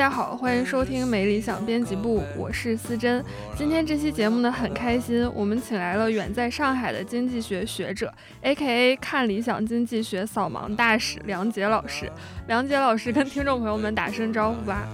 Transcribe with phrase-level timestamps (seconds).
[0.00, 3.22] 大家好，欢迎收听没理想编辑部，我是思珍。
[3.54, 8.10] 今天这期节目呢，很开心，我们请来了远在上海的经济学学者
[8.40, 12.10] ，A.K.A 看理想经济学扫盲大使梁杰老师。
[12.46, 14.88] 梁杰老师跟听众朋友们打声招呼吧。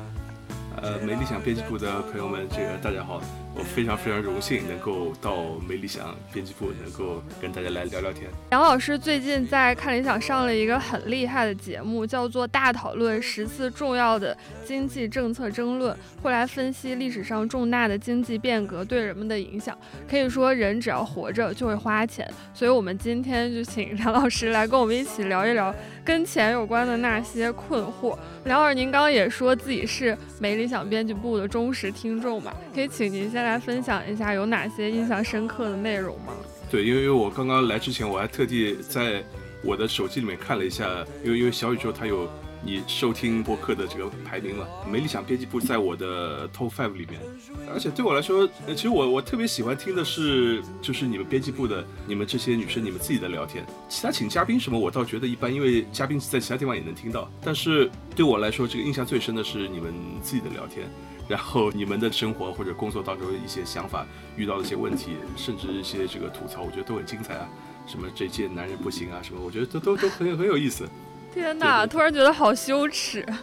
[0.83, 3.23] 呃，没理想编辑部的朋友们，这个大家好。
[3.59, 5.35] 我非常非常荣幸能够到
[5.67, 8.31] 没理想编辑部，能够跟大家来聊聊天。
[8.51, 19.75] 梁老师最近在看理想上了一个很厉害的节目，叫做《大讨论：十次重要的经济政策争论》，会来分析历史上重大的经济变革对人们的影响。
[20.07, 28.19] 可以说，人只要活着就会花钱，所以我们今天就请 梁老师来跟我们一起聊一聊跟钱有关的那些困惑。
[28.45, 32.53] 梁老师，您刚刚也说自己是没理想编辑部的忠实听众嘛？
[32.75, 33.46] 可以请您先。
[33.47, 36.33] 来分享一下有哪些印象深刻的内容吗？
[36.71, 39.25] 对，因为我刚刚来之前，我还特地在
[39.63, 42.29] 我的手机里面看了一下，因为因为小宇宙它有
[42.65, 47.21] 你收听播客的这个排名嘛，没理想编辑部在我的 top five 里面，
[47.73, 60.89] 而且对我来说，其实我我特别喜欢听的是就是你们编辑部的你们这些女生你们自己的聊天，其他请嘉宾什么我倒觉得一般，因为嘉宾在其他地方也能听到，但是对我来说，这个印象最深的是你们自己的聊天。
[61.29, 67.49] 然后你们的生活或者工作当中一些想法，遇到的一些问题，甚至一些这个吐槽，我觉得都很精彩啊。
[67.87, 70.89] 什么这届男人不行啊，什么，我觉得都都都很很有意思。
[71.33, 73.25] 天哪，突然觉得好羞耻。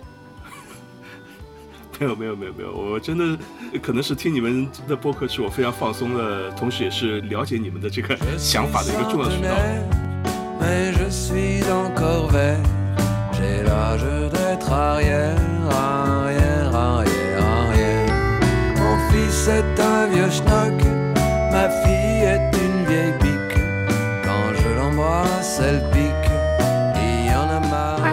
[1.99, 3.37] 没有没有没有没有，我真的
[3.81, 9.49] 可能是听你们的播客是我非常放松的，同时也是了解你们的这个想法的一个重要渠道。
[19.45, 19.51] 话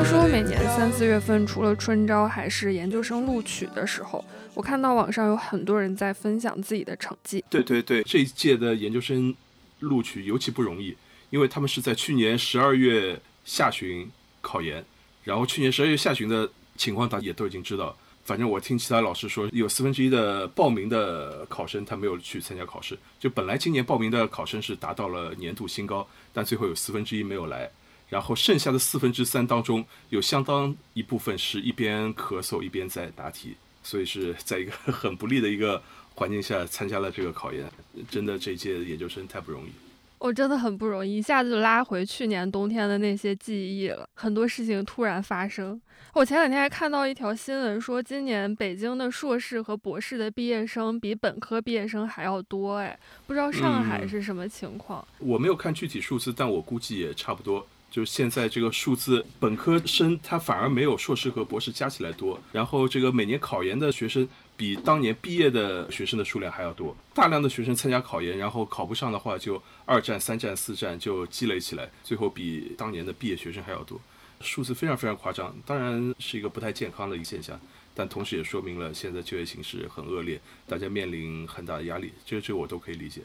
[0.02, 4.24] 说每年三四月份，除了春招，还是研究生录取的时候。
[4.54, 7.44] 我看到网上有很多人在分享自己的成绩。
[7.48, 9.32] 对对对，这一届的研究生
[9.78, 10.96] 录取尤其不容易，
[11.30, 14.84] 因为他们是在去年十二月下旬考研，
[15.22, 17.96] 然后去年十二月下旬的情况，大家也都已经知道。
[18.30, 22.96] 反正我听其他老师说，有四分之一的报名的考生他没有去参加考试。
[23.18, 27.68] 就本来今年报名的考生是达到了年度新高，但最后有四分之一没有来。
[28.08, 35.82] 然后剩下的四分之三当中，有相当一部分是一边咳嗽一边在答题，所以是在一个很不利的一个
[36.14, 37.68] 环境下参加了这个考研。
[38.08, 39.89] 真的，这届研究生太不容易。
[40.20, 44.06] 我真的很不容易，一下子就拉回去年冬天的那些记忆了。
[44.14, 45.80] 很多事情突然发生。
[46.12, 55.06] 我前两天还看到一条新闻，说今年北京的硕士和博士的毕业生比本科毕业生还要多，哎，不知道上海是什么情况。
[55.20, 57.66] 我没有看具体数字，但我估计也差不多。
[57.90, 64.28] 就现在这个数字，本科生他反而没有硕士和博士加起来多，然后这个每年考研的学生
[64.60, 73.98] 比当年毕业的学生的数量还要多，大量的学生参加考研，然后考不上的话就二战、三战、四战就积累起来，最后比当年的毕业学生还要多。
[74.42, 77.58] 数字非常非常夸张，当然是一个不太健康的一个现象，
[77.94, 83.22] 但同时也说明了现在就业形势很恶劣，大家面临很大的压力，这这我都可以理解。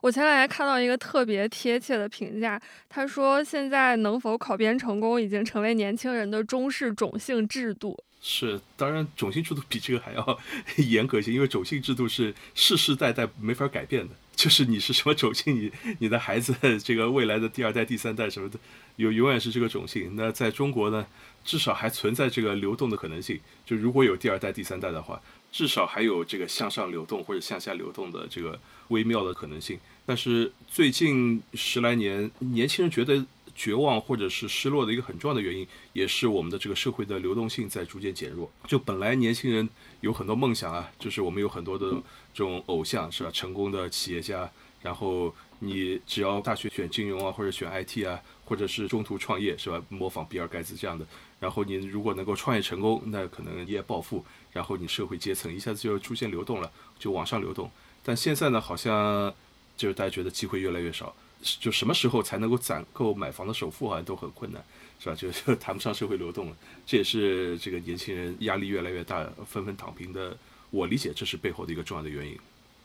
[0.00, 7.98] 我前两天看到一个特别贴切的评价，他说现在能否考编成功已经成为年轻人的中式种姓制度。
[8.22, 10.38] 是，当然种姓制度比这个还要
[10.76, 14.14] 严格一些，因为种姓制度是世世代代没法改变的。
[14.36, 18.58] 就是你是什么种姓，你你的孩子这个未来的第二代、第三代什么的，
[18.96, 20.12] 有永远是这个种姓。
[20.16, 21.06] 那在中国呢，
[21.44, 23.38] 至少还存在这个流动的可能性。
[23.66, 29.78] 就如果有第二代、第三代的话，至少还有这个向上流动或者向下流动的这个微妙的可能性。
[30.06, 33.24] 但是最近十来年，年轻人觉得
[33.54, 38.50] 绝望或者是失落的一个很重要的原因，也是我们的这个社会的流动性在逐渐减弱。
[38.66, 39.68] 就本来年轻人
[40.00, 42.02] 有很多梦想啊，就是我们有很多的。
[42.32, 43.30] 这种偶像是吧？
[43.32, 44.48] 成功的企业家，
[44.82, 49.82] 然后你只要大学选金融啊，或者选 IT 啊，或者是中途创业是吧？
[49.88, 51.04] 模仿比尔盖茨这样的，
[51.40, 57.68] 然后你如果能够创业成功，那可能一夜暴富，然后你社会阶层一下子就出现流动了，就往上流动。
[58.04, 59.34] 但现在呢，好像
[59.76, 64.62] 就是大家觉得机会越来越少，就什么时候才能够攒够买房的首付好像都很困难，
[64.98, 65.14] 是吧？
[65.14, 66.56] 就就谈不上社会流动了。
[66.86, 70.36] 这也是这个年轻人压力越来越大，纷纷躺平的。
[70.70, 72.38] 我理解这是背后的一个重要的原因。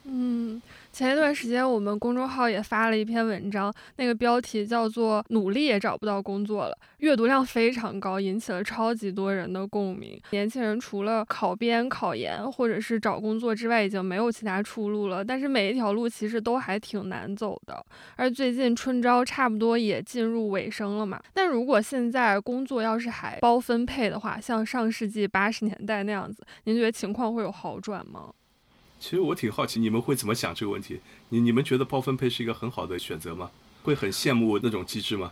[0.05, 0.61] 嗯。
[0.91, 10.17] 前一段时间，我们公众号也发了一篇文章，那个标题叫做“努力也找不到工作了”，阅读量非常高，引起了超级多人的共鸣。
[10.29, 15.21] 年轻人除了考编、考研或者是找工作之外，已经没有其他出路了。
[15.21, 17.85] 但是每一条路其实都还挺难走的。
[18.15, 28.31] 而最近春招差不多也进入尾声了嘛，但如果现在工作要是还包分配的话，像上世纪八十年代那样子，您觉得情况会有好转吗？
[29.05, 30.99] 其实我挺好奇，你们会怎么想这个问题？
[31.29, 33.51] 你你们觉得包分配是一个很好的选择吗？
[33.83, 35.31] 会很羡慕那种机制吗？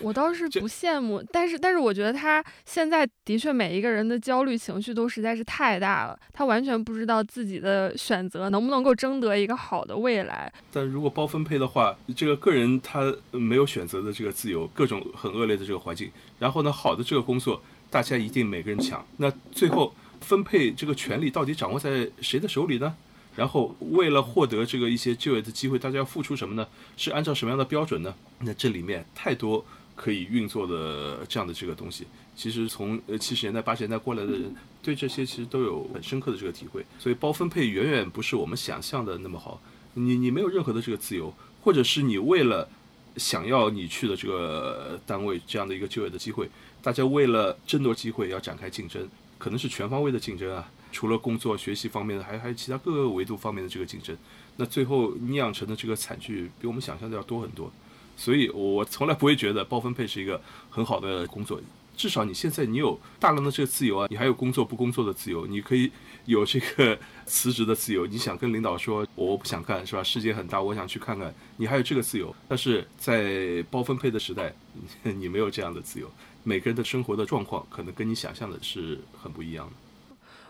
[0.00, 10.52] 我倒是不羡慕，但是但是我觉得他现在的确每一个人的焦虑情绪都实在是太大了，他完全不知道自己的选择能不能够争得一个好的未来。
[10.72, 16.10] 但如果包分配的话，这个个人他没有选择的这个自由，各种很恶劣的这个环境，
[16.40, 22.96] 然后呢，好的这个工作大家一定每个人抢，那最后分配这个权利到底掌握在谁的手里呢？
[23.34, 26.68] 然后，为了获得这个一些就业的机会，大家要付出什么呢？
[26.96, 28.14] 是按照什么样的标准呢？
[28.40, 29.64] 那这里面太多
[29.96, 32.06] 可以运作的这样的这个东西。
[32.36, 36.84] 其实从呃七十年代、八十年代过来的人，对这些其实都有很深刻的这个体会。
[36.98, 39.60] 所以包分配远远不是我们想象的那么好。
[39.94, 41.32] 你你没有任何的这个自由，
[41.62, 42.68] 或者是你为了
[43.16, 46.48] 想要你去的这个单位这样的一个就业的机会，
[46.82, 49.06] 大家为了争夺机会要展开竞争，
[49.38, 50.70] 可能是全方位的竞争啊。
[50.92, 54.16] 除了工作、学习方面的，还还有其他各个维度方面的这个竞争，
[54.56, 57.72] 那最后酿成的这个惨剧比我们想象的要多很多。
[58.16, 60.40] 所以我从来不会觉得包分配是一个
[60.70, 61.60] 很好的工作。
[61.96, 65.90] 至少你现在你有大量的这个自由啊，你还有工作不工作的自由，你可以
[66.24, 68.06] 有这个辞职的自由。
[68.06, 70.02] 你想跟领导说我不想干是吧？
[70.02, 72.34] 世界很大，我想去看看，你还有这个自由。
[72.48, 74.54] 但是在包分配的时代，
[75.02, 76.10] 你没有这样的自由。
[76.44, 79.72] 每个人的生活的状况可能跟你想象的是很不一样的。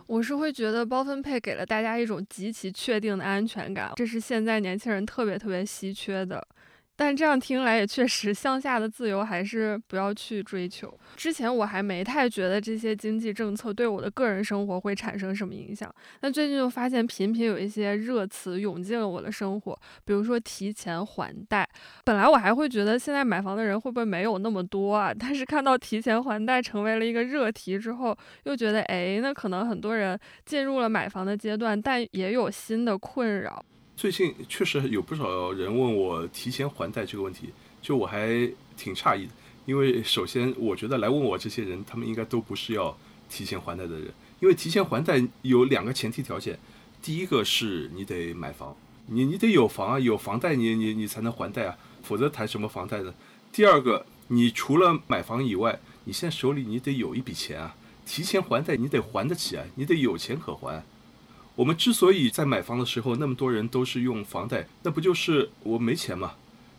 [0.07, 6.47] 我是会觉得包分配给了大家一种极其确定的安全感，这是现在年轻人特别特别稀缺的。
[7.05, 10.97] 但这样听来也确实，向下的自由还是不要去追求。
[11.17, 21.69] 之前我还没太觉得这些经济政策对我的个人生活会产生什么影响，但最近就发现频频有一些热词涌进了我的生活，比如说提前还贷。
[22.05, 25.13] 本来我还会觉得现在买房的人会不会没有那么多啊？
[25.13, 30.17] 但是看到提前还贷成为了一个热题之后，又觉得哎，那可能很多人
[30.47, 33.61] 进入了买房的阶段，但也有新的困扰。
[33.97, 37.51] 最近确实有不少人问我提前还贷这个问题，
[37.81, 38.29] 就我还
[38.77, 39.33] 挺诧异的，
[39.65, 42.97] 因为首先我觉得来问我这些人，他们应该都不是要
[43.29, 46.59] 提前还贷的人，因为提前还贷有两个前提条件，
[47.01, 48.75] 第一个是你得买房，
[49.07, 53.15] 你你得有房啊，有房贷你你你才能还贷啊，否则谈什么房贷呢？
[53.53, 60.83] 第二个，你除了买房以外，你现在手里你得有一笔钱啊，提前还贷你得还得起啊，你得有钱可还。
[61.55, 66.33] 我们之所以在买房的时候那么多人都是用房贷，那不就是我没钱嘛？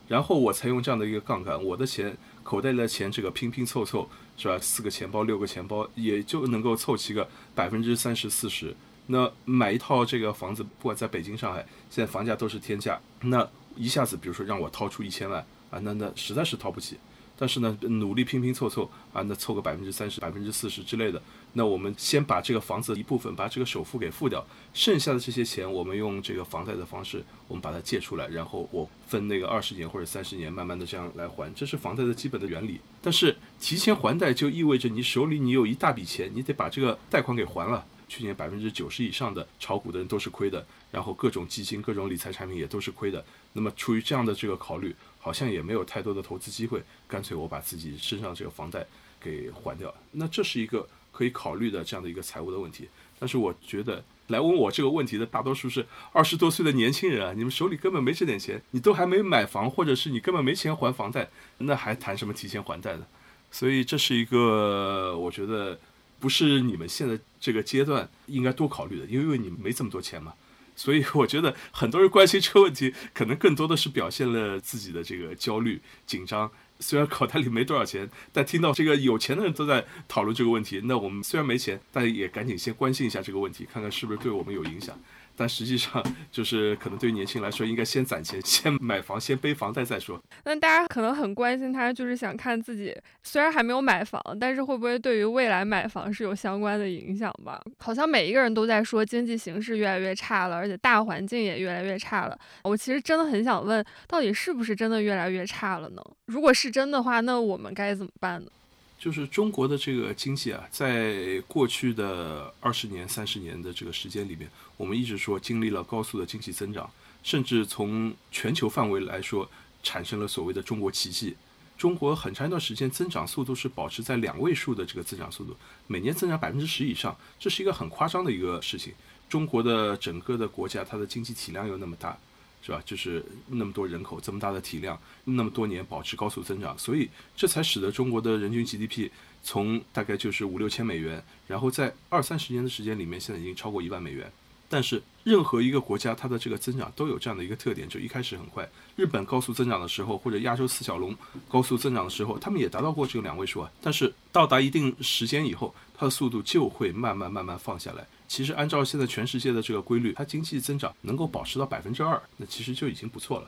[0.07, 4.57] 然后我才用这样的一个杠杆，我的钱口袋里的钱这个拼拼凑凑是吧？
[4.59, 8.75] 四个钱包六个钱包也就能够凑齐个百分之三十四十。
[9.07, 12.99] 那买一套这个房子，不管在北京上海，现在房价都是天价。
[13.21, 16.97] 那一下子比如说让我掏出一千万啊，那那实在是掏不起。
[17.37, 21.21] 但是呢，努力拼拼凑凑啊，那凑个百分之三十、百分之四十之类的。
[21.53, 32.79] 那我们先把这个房子的一部分，把这个首付给付掉，剩下的这些钱，我们用这个房贷的方式，我们把它借出来，然后我分那个二十年或者三十年，慢慢的这样来还，这是房贷的基本的原理。
[33.01, 37.85] 但是提前还贷就意味着你手里你有一大笔钱，你得把这个贷款给还了。
[38.09, 43.23] 去年百分之九十以上的炒股的人都是亏的，然后各种基金、各种理财产品也都是亏的。
[43.53, 44.95] 那么出于这样的这个考虑。
[45.23, 48.85] 好像也没有太多的投资机会，干脆我把自己身上这个房贷
[49.21, 49.95] 给还掉。
[50.11, 52.89] 那这是一个可以考虑的这样的一个财务的问题。
[53.17, 61.29] 但是我觉得来问我这个问题的大多数是二十多岁的年轻人啊，你们手里根本没这点钱，你都还没买房，或者是你根本没钱还房贷，
[61.59, 63.05] 那还谈什么提前还贷呢？
[63.49, 65.79] 所以这是一个我觉得
[66.19, 70.33] 不是你们现在这个阶段应该多考虑的，因为你们没这么多钱嘛。
[70.75, 76.49] 所以我觉得很多人关心这个问题，可能更多的是表现了自己的这个焦虑、紧张。
[76.79, 84.99] 虽然口袋里没多少钱，但听到这个有钱的人都在讨论这个问题，那我们虽然没钱，但也赶紧先关心一下这个问题，看看是不是对我们有影响。
[85.35, 90.21] 但实际上，就是可能对于年轻人来说，应该先攒钱，先买房，先背房贷再说。
[90.45, 97.61] 那大家可能很关心他，就是想看自己虽然还没有买房，但是会不会对于未来买房是有相关的影响吧？
[97.79, 102.37] 好像每一个人都在说经济形势越来越差了，而且大环境也越来越差了。
[102.63, 106.03] 我其实真的很想问，到底是不是真的越来越差了呢？
[106.27, 108.51] 如果是真的话，那我们该怎么办呢？
[108.99, 114.49] 就是中国的这个经济啊，在过去的二十年、三十年的这个时间里面，
[114.83, 116.91] 我们一直说经历了高速的经济增长，
[117.23, 119.49] 甚至从全球范围来说，
[119.81, 121.37] 产生了所谓的中国奇迹。
[121.77, 125.55] 中国很长一段时间增长速度是保持在两位数的这个增长速度，
[125.87, 128.93] 每年增长百分之十以上，这是一个很夸张的一个事情。
[129.29, 132.17] 中国的整个的国家，它的经济体量又那么大，
[132.61, 132.81] 是吧？
[132.85, 139.09] 就是那么多人口，这么大的体量，那么多年保持高速增长，所以这才使得中国的人均 GDP
[139.41, 144.29] 从大概就是五六千美元，然后在二三十年的时间里面，现在已经超过一万美元。
[144.73, 148.67] 但是任何一个国家，它的这个增长都有这样的一个特点，就一开始很快。
[148.95, 151.15] 日本高速增长的时候，或者亚洲四小龙
[151.47, 153.71] 高速增长的时候，他们也达到过这个两位数啊。
[153.83, 158.03] 但是到达一定时间以后，它的速度就会慢慢慢慢放下来。
[158.27, 163.47] 其实按照现在全世界的这个规律，它经济增长能够保持到百分之二，那其实就已经不错了。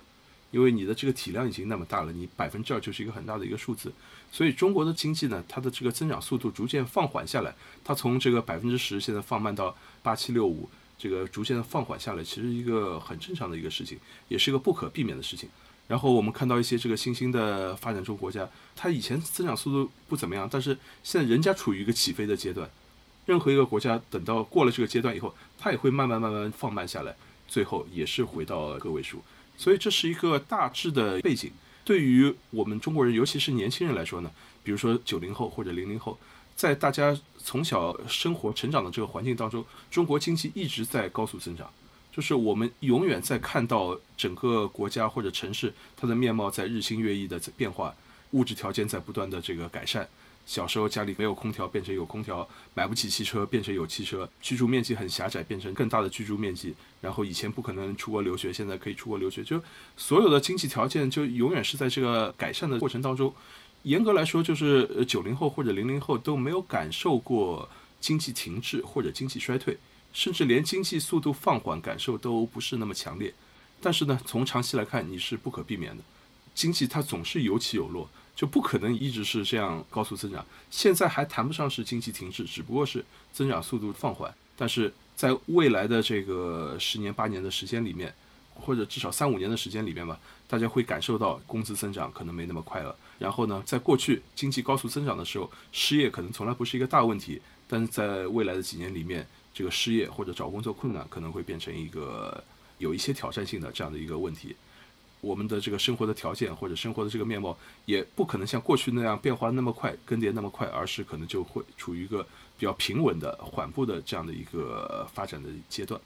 [0.52, 3.92] 因为你的这个体量已经那么大了，你百分之二就是一个很大的一个数字。
[4.32, 7.52] 所以中国的经济呢，它的这个增长速度逐渐放缓下来，
[7.84, 10.70] 它从这个百分之十现在放慢到八七六五。
[10.98, 13.98] 这个逐渐的放缓下来，其实一个很正常的一个事情，
[14.28, 15.50] 也是一个不可避免的事情。
[15.88, 22.70] 然后我们看到一些这个新兴的发展中国家，它以前增长速度不怎么样，但是现在人家处于一个起飞的阶段。
[23.26, 27.16] 任何一个国家等到过了这个阶段以后，它也会慢慢慢慢放慢下来，
[27.48, 29.22] 最后也是回到个位数。
[29.58, 31.52] 所以这是一个大致的背景。
[31.84, 34.32] 对于我们中国人，尤其是年轻人来说呢，
[34.64, 36.18] 比如说九零后或者零零后。
[36.56, 41.70] 在大家从小生活成长的这个环境当中，中国经济一直在高速增长，
[42.12, 47.94] 就是我们永远在看到整个国家或者城市它的面貌在日新月异的变化，
[48.32, 50.08] 物质条件在不断的这个改善。
[50.46, 59.60] 小时候家里没有空调变成有空调，买不起汽车变成有汽车，居住面积很狭窄变成更大的居住面积，然后以前不可能出国留学，现在可以出国留学，就
[59.98, 63.34] 所有的经济条件就永远是在这个改善的过程当中。
[63.86, 67.70] 严格来说，就是呃九零后或者零零后都没有感受过
[68.02, 69.78] 经济停滞或者经济衰退，
[70.12, 73.32] 甚至连经济速度放缓感受都不是那么强烈。
[73.80, 76.04] 但是呢，从长期来看，你是不可避免的，
[76.56, 80.44] 经济它总是有起有落，就不可能一直是这样高速增长。
[80.72, 84.34] 现在还谈不上是经济停滞，只不过是增长速度放缓。
[84.58, 88.12] 但是在未来的这个十年八年的时间里面，
[88.56, 92.96] 或者至少三五年的时间里面吧，大家会感受到工资增长可能没那么快了。
[93.18, 102.44] 然后呢，在过去经济高速增长的时候，失业可能从来不是一个大问题，但是在未来的几年里面，这个失业或者找工作困难可能会变成一个
[102.78, 104.56] 有一些挑战性的这样的一个问题。
[105.22, 112.22] 我们的这个生活的条件或者生活的这个面貌也不可能像过去那样变化那么快、更迭那么快，而是可能就会处于一个
[112.60, 116.00] 比较平稳的、缓步的这样的一个发展的阶段。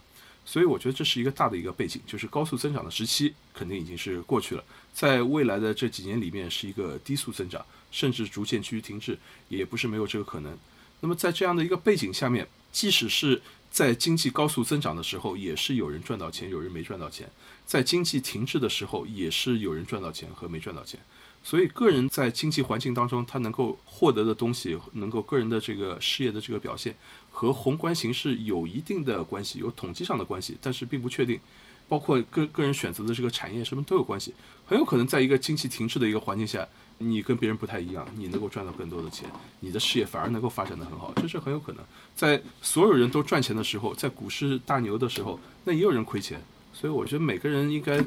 [0.49, 9.15] 所以我觉得这是一个大的一个背景，就是高速增长的时期肯定已经是过去了，在未来的这几年里面是一个低速增长，甚至逐渐趋于停滞，
[9.47, 10.57] 也不是没有这个可能。
[11.01, 13.39] 那么在这样的一个背景下面，即使是
[13.69, 17.27] 在经济高速增长的时候，也是有人赚到钱，有人没赚到钱；
[17.67, 20.99] 在经济停滞的时候，也是有人赚到钱和没赚到钱。
[21.41, 26.97] 所以，个人在经济环境当中，他能够获得的东西，能够个人的这个事业的这个表现，
[27.39, 31.39] 和宏观形势有一定的关系，有统计上的关系，但是并不确定。
[31.87, 34.33] 包括个个人选择的这个产业什么都有关系。
[34.65, 36.67] 很有可能在一个经济停滞的一个环境下，
[36.97, 39.25] 你跟别人不太一样，你能够赚到更多的钱，
[39.61, 41.85] 你的事业反而能够发展的很好，这是很有可能。
[42.13, 46.41] 在所有人都赚钱的时候，在股市大牛的时候，那也有人亏钱。
[46.73, 48.03] 所以，我觉得每个人应该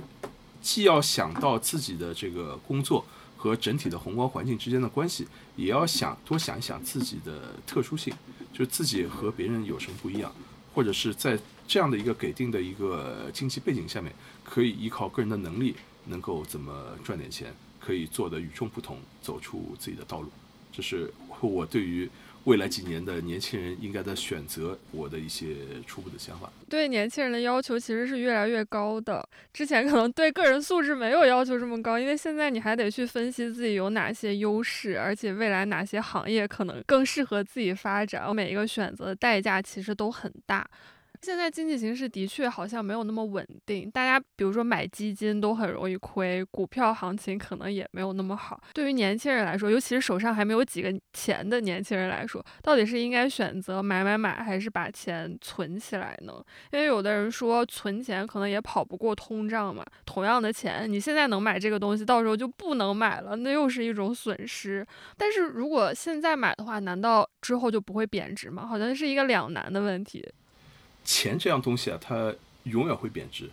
[0.61, 3.03] 既要想到自己的这个工作。
[3.43, 8.15] 和整体的宏观环境之间的关系，也要想多想一想自己的特殊性，
[8.53, 10.33] 就自己和别人有什么不一样，
[10.75, 14.13] 或者是在这样的一个给定的一个经济背景下面，
[14.45, 15.75] 可以依靠个人的能力，
[16.07, 20.31] 能够怎么赚点钱，可以做的与众不同，走出自己的道路，
[20.71, 21.13] 这是
[21.49, 22.11] 我对于。
[22.45, 25.55] 未来几年的年轻人应该的选择，我的一些
[25.87, 26.51] 初步的想法。
[26.69, 29.25] 对年轻人的要求其实是越来越高的。
[29.53, 38.25] 之前可能对个人素质没有要求这么高，因为现在你还得去分析自己有哪些优势，而且未来哪些行业可能更适合自己发展。
[38.27, 40.69] 我每一个选择的代价其实都很大。
[41.23, 48.61] 现在经济形势的确好像没有那么稳定，大家比如说买基金都很容易亏，股票行情可能也没有那么好。
[48.75, 56.35] 对于年轻人来说，尤其是手上还没有几个钱的年轻人来说，到底是应该选择买买买，还是把钱存起来呢？
[56.73, 64.85] 因为有的人说存钱可能也跑不过通胀嘛，同样的钱，你现在能买这个东西，到时候就不能买了，那又是一种损失。
[65.17, 68.67] 但是如果现在买的话，难道之后就不会贬值吗？
[68.67, 70.29] 好像是一个两难的问题。
[71.05, 73.51] 钱这样东西啊，它永远会贬值，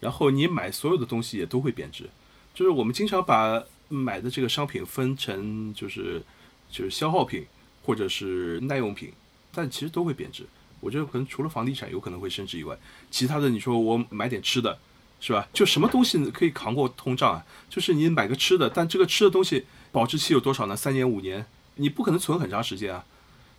[0.00, 2.08] 然后你买所有的东西也都会贬值。
[2.52, 6.22] 就是我们经常把买的这个商品分成就是
[6.70, 7.46] 就是消耗品
[7.82, 9.12] 或者是耐用品，
[9.52, 10.44] 但其实都会贬值。
[10.80, 12.76] 我觉得可能除了房地产有可能会升值以外，
[13.10, 14.78] 其他的你说我买点吃的，
[15.20, 15.46] 是吧？
[15.52, 17.44] 就什么东西可以扛过通胀啊？
[17.68, 20.74] 就是你买个吃的，但这个吃的东西保质期有多少呢？
[20.74, 23.04] 三年五年，你不可能存很长时间啊。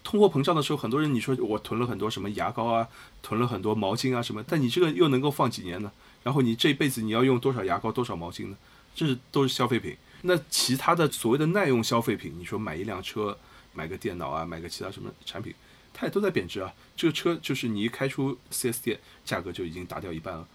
[0.03, 2.87] 通货膨胀的时候，很多人你说我囤了很多什么牙膏啊，
[3.21, 5.91] 囤了很多毛巾啊什么，但你这个又能够放几年呢？
[6.23, 8.57] 然后你这辈子你要用多少牙膏、多少毛巾呢？
[8.93, 9.95] 这是都是消费品。
[10.23, 13.37] 那其他的所谓的耐用消费品，你说买一辆车、
[13.73, 15.53] 买个电脑啊、买个其他什么产品，
[15.93, 16.71] 它也都在贬值啊。
[16.95, 20.47] 这个车就是你一开出 4S 店，价格就已经打掉一半了。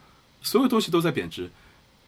[0.42, 1.50] 所有东西都在贬值，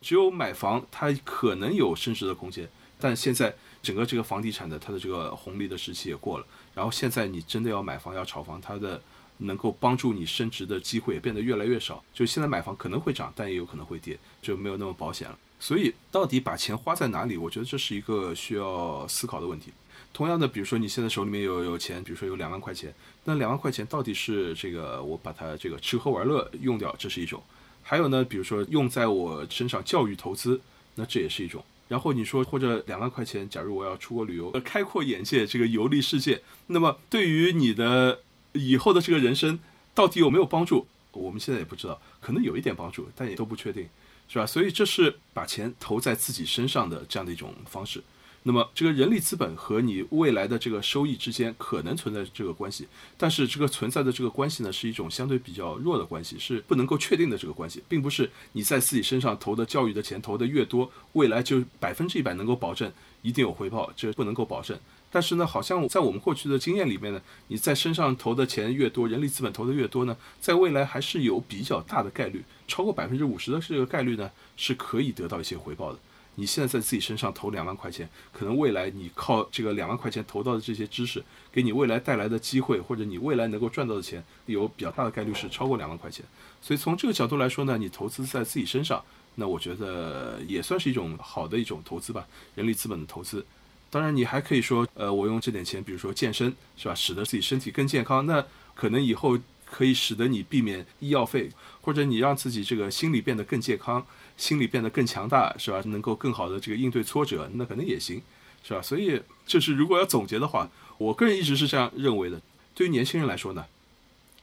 [0.01, 2.69] 只有买房它可能有升值的空间。
[3.01, 6.47] 但现在整个这个房地产的它的这个红利的时期也过了。
[6.75, 9.01] 然后现在你真的要买房要炒房，它的
[9.39, 12.03] 能够帮助你升值的机会也变得越来越少。
[12.13, 15.39] 就现在买房可能会涨，但也有可能会跌，就没有那么保险了。
[15.61, 17.37] 所以到底把钱花在哪里？
[17.37, 19.73] 我觉得这是一个需要思考的问题。
[20.13, 22.95] 同样的，比如说你现在手里面有有钱，比如说有两万块钱，
[23.25, 27.41] 那两万块钱到底是这个我把它这个吃喝玩乐用掉，这是一种；
[27.83, 30.61] 还有呢，比如说用在我身上教育投资，
[30.95, 31.63] 那这也是一种。
[31.89, 38.21] 然后你说，或者两万块钱，假如我要出国旅游，开阔眼界，这个游历世界，那么对于你的
[38.53, 39.59] 以后的这个人生，
[39.95, 40.87] 到底有没有帮助？
[41.13, 43.89] 我们现在也不知道，可能有一点帮助，但也都不确定，
[44.29, 44.47] 是吧？
[44.47, 48.03] 所以这是把钱投在自己身上的这样的一种方式。
[48.49, 52.89] 那么，这个人力资本和你未来的这个收益之间可能存在这个关系，
[53.19, 62.91] 但是这个存在的这个关系呢，是一种相对比较弱的关系，是不能够确定的这个关系，并不是你在自己身上投的教育的钱投的越多，未来就百分之一百能够保证
[63.21, 64.79] 一定有回报，这不能够保证。
[65.11, 75.99] 但是呢，好像在我们过去的经验里面呢，你在身上投的钱越多，人力资本投的越多呢，在未来还是有比较大的概率，超过百分之五十的这个概率呢，是可以得到一些回报的。
[76.39, 86.25] 你现在在自己身上投两万块钱，可能未来你靠这个两万块钱投到的这些知识，给你未来带来的机会，或者你未来能够赚到的钱，有比较大的概率是超过两万块钱。
[86.63, 89.05] 所以从这个角度来说呢，你投资在自己身上，
[89.35, 93.45] 那我觉得也算是一种好的一种投资吧，人力资本的投资。
[93.91, 96.95] 当然，你还可以说，呃，我用这点钱，比如说健身，是吧？
[96.95, 99.37] 使得自己身体更健康，那可能以后
[99.71, 101.51] 可以使得你避免医药费，
[101.81, 104.07] 或者你让自己这个心理变得更健康。
[104.37, 105.83] 心理变得更强大，是吧？
[105.87, 108.23] 能够更好的这个应对挫折，那可能也行，
[108.63, 108.81] 是吧？
[108.81, 112.41] 所以就是如果要总结的话，我个人一直是这样认为的。
[112.73, 113.67] 对于年轻人来说呢，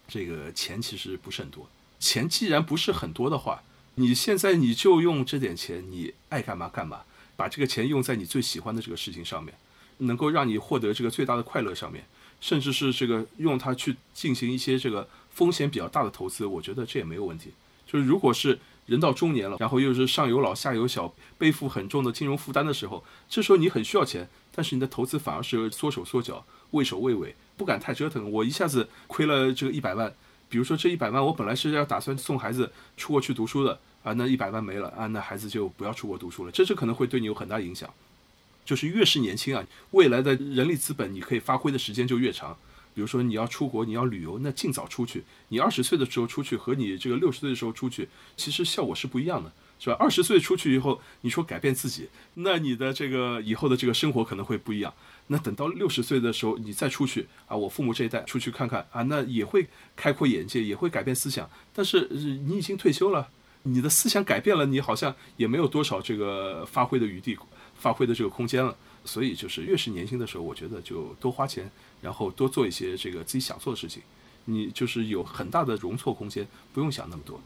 [0.05, 1.69] 这个钱其实不是很多。
[1.97, 7.03] 钱既然不是很多的话，你现在你就用这点钱，你爱干嘛干嘛，
[7.38, 9.55] 把这个钱用在你最喜欢的这个事情上面，
[9.99, 12.03] 能够让你获得这个最大的快乐上面，
[12.45, 17.49] 甚至是这个用它去进行一些这个风险比较大的投资，我觉得这也没有问题。
[17.88, 18.60] 就是如果是。
[18.86, 28.31] 人到中年了，然后又是上有老下有小，背负很重的金融负担的时候，这时候你很需要钱，但是你的投资反而是缩手缩脚、畏首畏尾，不敢太折腾。
[28.31, 30.13] 我一下子亏了这个一百万，
[30.47, 37.91] 比如说这一百万，我本来是要打算送孩子出国去读书的啊，那一百万没了啊，那孩子就不要出国读书了，这这可能会对你有很大影响。
[38.65, 42.58] 就是越是年轻啊，未来的人力资本你可以发挥的时间就越长。
[42.95, 45.21] 比如说你要出国，你要旅游，那尽早出去。
[45.49, 49.97] 你二十岁的时候出去和你这个六十岁的时候出去，其实效果是不一样的，是吧？
[49.99, 54.93] 二十岁出去以后，你说改变自己，那你的这个以后的这个生活可能会不一样。
[55.28, 61.49] 那等到六十岁的时候，你再出去啊，我父母这一代出去看看啊，那也会开阔眼界，也会改变思想。
[61.73, 63.28] 但是你已经退休了，
[63.67, 67.38] 你的思想改变了，你好像也没有多少这个发挥的余地，
[67.75, 68.75] 发挥的这个空间了。
[69.04, 71.69] 所以就是越是年轻的时候，我觉得就多花钱。
[72.01, 74.04] 然后多做一些这个自己想做的事情，
[74.45, 77.41] 你就是有很大的容错空间，不用想那么多。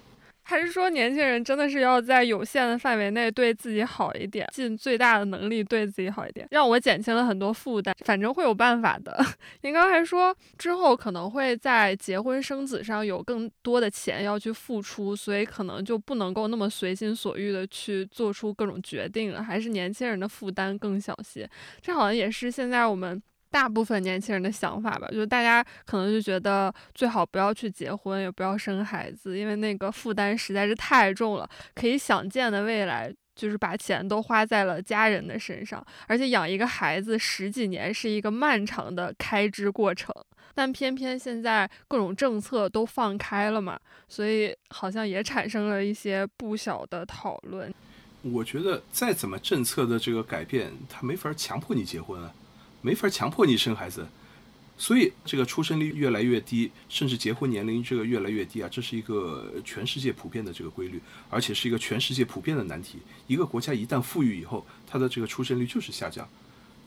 [0.50, 7.96] 还是说年轻人真的是要在有限的范围内对自己好一点，尽最大的能力对自己好一点，让我减轻了很多负担。
[8.04, 9.24] 反正会有办法的。
[9.62, 21.48] 您刚才说之后可能会在结婚生子上有更多的钱要去付出，所以可能就不能够那么随心所欲的去做出各种决定了，还是年轻人的负担更小些。
[21.80, 23.22] 这好像也是现在我们。
[23.52, 31.50] 大部分年轻人的想法吧，就是大家可能就觉得最好不要去结婚，也不要生孩子，因为那个负担实在是太重了。
[31.74, 40.14] 可以想见的未来，就是把钱都花在了家人的身上，而且养一个孩子十几年是一个漫长的开支过程。
[40.56, 47.74] 但偏偏现在各种政策都放开了嘛，所以好像也产生了一些不小的讨论。
[48.24, 52.34] 我觉得再怎么政策的这个改变，他没法强迫你结婚啊。
[52.82, 54.08] 没法强迫你生孩子，
[54.78, 63.00] 所以这个出生率越来越低，甚至结婚年龄这个越来越低啊，这是一个全世界普遍的这个规律，而且是一个全世界普遍的难题。
[63.28, 66.28] 一个国家一旦富裕以后，它的这个出生率就是下降。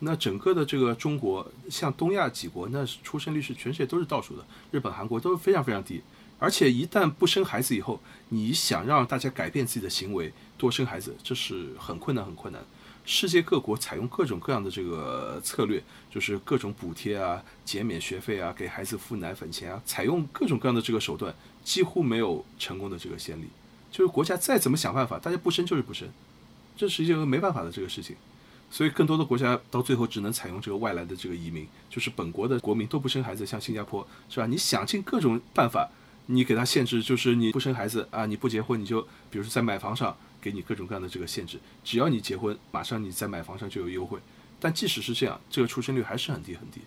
[0.05, 6.03] 那整个的这个中国，像东亚几国，那出生率是全世界都是倒数的，日本、韩国都是非常非常低。
[6.39, 8.01] 而且一旦不生孩子以后，
[8.31, 12.61] 你想让大家改变自己的行为，多生孩子，这是很困难很困难。
[13.05, 21.35] 世界各国采用各种各样的这个策略，就是各种补贴啊、减免学费啊、给孩子付奶粉钱啊，采用各种各样的这个手段，
[21.65, 23.47] 几乎没有成功的这个先例。
[23.91, 26.09] 就是国家再怎么想办法，大家不生就是不生，
[26.77, 28.17] 这是一个没办法的这个事情。
[28.71, 34.47] 所以更多的国家到最后只能采用这个外来的这个移民，就是本国的国民都不生孩子，像新加坡是吧？
[34.47, 35.91] 你想尽各种办法，
[36.27, 44.19] 你给他限制，就是你不生孩子啊，你不结婚，你就比如说在买房上给你各种各样的这个限制，只要你结婚，马上你在买房上就有优惠。
[44.61, 46.81] 但即使是这样，这个出生率还是很低很低。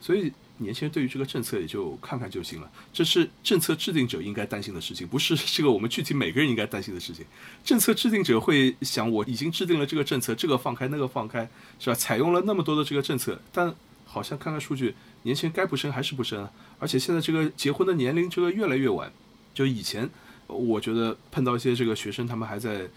[0.00, 7.24] 所以年轻人对于这个政策也就看看就行了，这是政策制定者应该担心的事情，不是这个我们具体每个人应该担心的事情。
[7.62, 11.94] 政策制定者会想，我已经制定了这个政策，这个放开那个放开，是吧？
[11.94, 13.72] 采用了那么多的这个政策，但
[14.04, 16.50] 好像看看数据，年轻人该不生还是不生啊。
[16.80, 19.12] 而且现在这个结婚的年龄这个越来越晚，
[19.54, 20.10] 就以前
[20.52, 22.88] 我觉得碰到一些这个学生，他们还在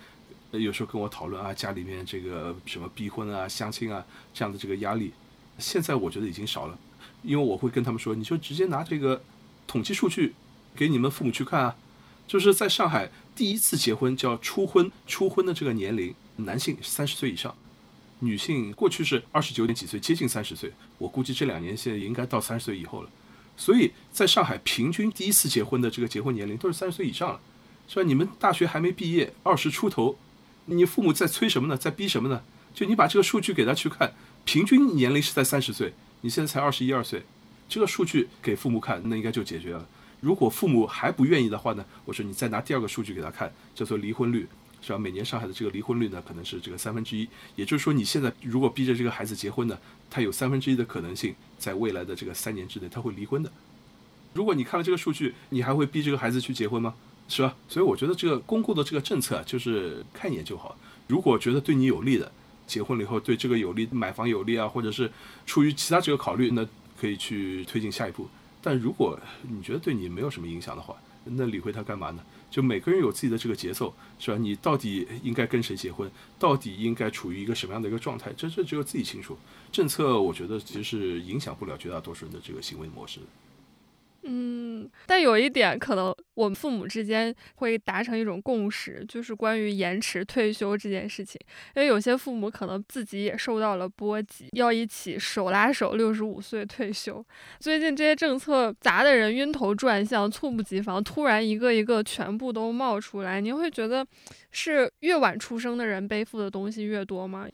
[0.51, 5.11] 有时候跟我讨论啊，家里面这个什么逼婚啊、相亲啊这样的这个压力，
[5.57, 6.77] 现在我觉得已经少了。
[7.23, 9.21] 因为我会跟他们说，你就直接拿这个
[9.65, 10.35] 统计数据
[10.75, 11.75] 给你们父母去看啊，
[12.27, 17.55] 就是在上海第一次结婚叫初婚，初婚的这个年龄，男性三十岁以上，
[18.19, 23.09] 女性过去是二十九点几岁，接近三十岁，我估计这两年现在应该到三十岁以后了。
[23.57, 27.39] 所以在上海平均第一次结婚的这个结婚年龄都是三十岁以上了，
[27.87, 28.03] 是吧？
[28.03, 30.17] 你们大学还没毕业，二十出头，
[30.65, 31.77] 你父母在催什么呢？
[31.77, 32.41] 在逼什么呢？
[32.73, 34.13] 就你把这个数据给他去看，
[34.43, 35.93] 平均年龄是在三十岁。
[36.21, 37.23] 你现在才二十一二岁，
[37.69, 39.87] 这个数据给父母看，那应该就解决了。
[40.19, 44.47] 如果父母还不愿意的话呢，我说你再拿第二个数据给他看，叫做离婚率，
[44.81, 44.97] 是吧？
[44.97, 47.27] 每年上海的这个离婚率呢，可能是这个三分之一。
[47.55, 49.77] 也就是说，你现在如果逼着这个孩子结婚呢，
[50.09, 53.51] 他有三分之一的可能性，在未来的这个三年之内他会离婚的。
[54.33, 56.93] 如果你看了这个数据，你还会逼这个孩子去结婚吗？
[57.27, 57.55] 是吧？
[57.67, 60.77] 所以我觉得这个公共的这个政策就是看一眼就好。
[61.07, 62.31] 如果觉得对你有利的。
[62.67, 65.11] 结婚了以后对这个有利，买房有利啊，或者是
[65.45, 66.67] 出于其他这个考虑，那
[66.99, 68.27] 可以去推进下一步。
[68.59, 72.23] 但如果你觉得对你没有什么影响的话，那理会他干嘛呢？
[72.55, 74.37] 就每个人有自己的这个节奏，是吧？
[74.37, 79.37] 你到底应该跟谁结婚，到底应该处于一个什么样的一个状态，这这只有自己清楚。
[79.73, 83.19] 政策我觉得其实是影响不了绝大多数人的这个行为模式。
[84.27, 91.39] 嗯，但有一点可能我们父母之间会达成一种共识，就是关于延迟退休这件事情。
[91.75, 97.23] 因为有些父母可能自己也受到了波及，要一起手拉手六十五岁退休。
[97.59, 104.03] 最近这些政策砸的人晕头转向，猝不及防，突然一个一个全部都冒出来，您会觉得
[104.49, 107.47] 是越晚出生的人背负的东西越多吗？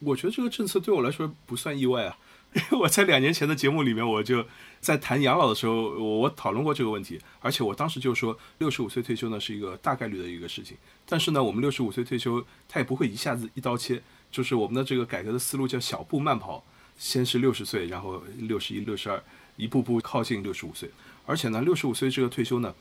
[0.00, 2.16] 我觉得这个政策对我来说不算意外啊。
[2.56, 4.46] 因为我在两年前的节目里面，我就
[4.80, 16.64] 在谈养老的时候，我我讨论过这个问题，而且我当时就说，六十五岁退休呢是一个大概率的一个事情，但是呢，我们六十五岁退休，它也不会一下子一刀切，就是我们的这个改革的思路叫小步慢跑，
[16.96, 19.22] 先是六十岁，然后六十一、六十二，
[19.56, 20.88] 一步步靠近六十五岁，
[21.24, 22.74] 而且呢，六十五岁这个退休呢，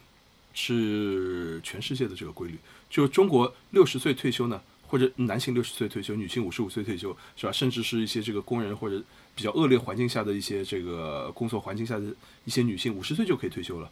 [0.54, 2.58] 是全世界的这个规律，
[2.90, 4.62] 就是中国六十岁退休呢。
[4.88, 7.52] 或者男性六十岁退休，女性五十五岁退休，是吧？
[7.52, 9.02] 甚至是一些这个工人或者
[9.36, 12.06] 比较恶劣环境下的一些这个工作环境下的
[12.46, 13.92] 一些女性，五十岁就可以退休了。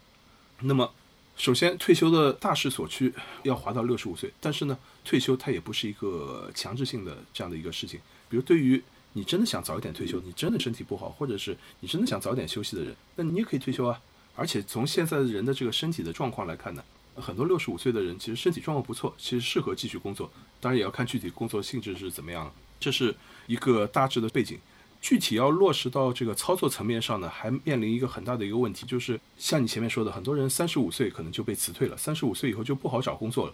[0.62, 0.90] 那么，
[1.36, 8.00] 首先退休的大势所趋要滑到六十五岁，但是呢，退休它也不是一个强制性的这样的一个事情。
[8.30, 8.82] 比如，对于
[9.14, 14.00] 你真的想早一点退休，你真的身体不好，或者是你真的想早点休息的人，那你也可以退休啊。
[14.36, 16.84] 而且从现在的人的这个身体的状况来看呢。
[17.16, 20.32] 很多六十五岁的人其实身体状况不错，其实适合继续工作。
[20.60, 22.52] 当然也要看具体工作性质是怎么样。
[22.80, 24.58] 这是一个大致的背景。
[25.04, 33.54] 具体要落实到这个操作层面上呢，还面临一个很大的一个问题，就是像你前面说的，很多人三十五岁可能就被辞退了，三十五岁以后就不好找工作了。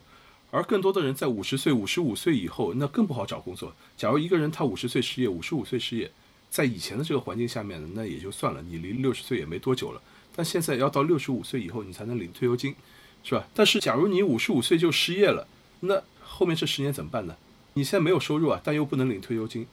[0.51, 3.73] 而更多的人在五十岁、五十五岁以后，那更不好找工作。
[3.97, 6.11] 假如一个人他五十岁失业，五十五岁失业，
[6.51, 9.99] 在以前的这个环境下面，那也就算了，你离六十岁也没多久了。
[10.35, 12.75] 但现在要到六十五岁以后，你才能领退休金。
[13.23, 13.47] 是吧？
[13.53, 15.47] 但是假如你五十五岁就失业了，
[15.81, 17.35] 那后面这十年怎么办呢？
[17.73, 19.67] 你现在没有收入啊，但又不能领退休金，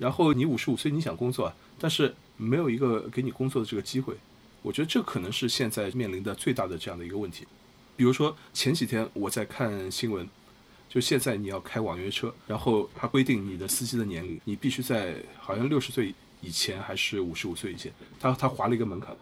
[0.00, 4.14] 然后你五十五岁你想工作啊，但是没有一个给你工作的这个机会，
[4.62, 7.46] 我觉得这可能是现在面临的最大的这样的一个问题。
[7.96, 10.26] 比如说前几天我在看新闻，
[10.88, 19.14] 就现在你要开网约车，然后它规定你的司机的年龄，你必须在好像六十岁以前还是五十五岁以前，他他划了一个门槛。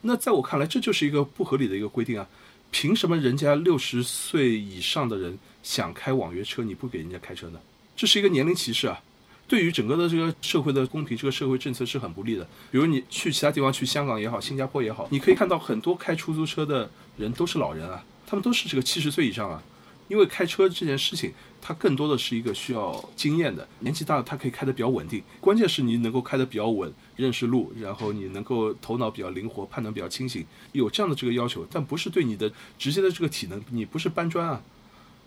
[0.00, 2.26] 那在我看来，这就是一个不合理的一个规定啊。
[2.70, 7.60] 凭什么人家六十岁以上的人想开网约车，你不给人家开车呢？
[7.94, 9.00] 这是一个年龄歧视啊！
[9.46, 12.44] 对于整个的这个社会的公平，这个社会政策是很不利的。
[12.70, 19.62] 比如你去其他地方，去香港也好，新加坡也好，你可以看到很多开出租车的人都是老人啊，他们都是这个七十岁以上啊。
[20.06, 34.62] 因为开车这件事情，它更多的是一个需要经验的，年纪大了他可以开得比较稳定，关键是你能够开得比较稳，认识路，然后你能够头脑比较灵活，判断比较清醒，有这样的这个要求，但不是对你的直接的这个体能，你不是搬砖啊。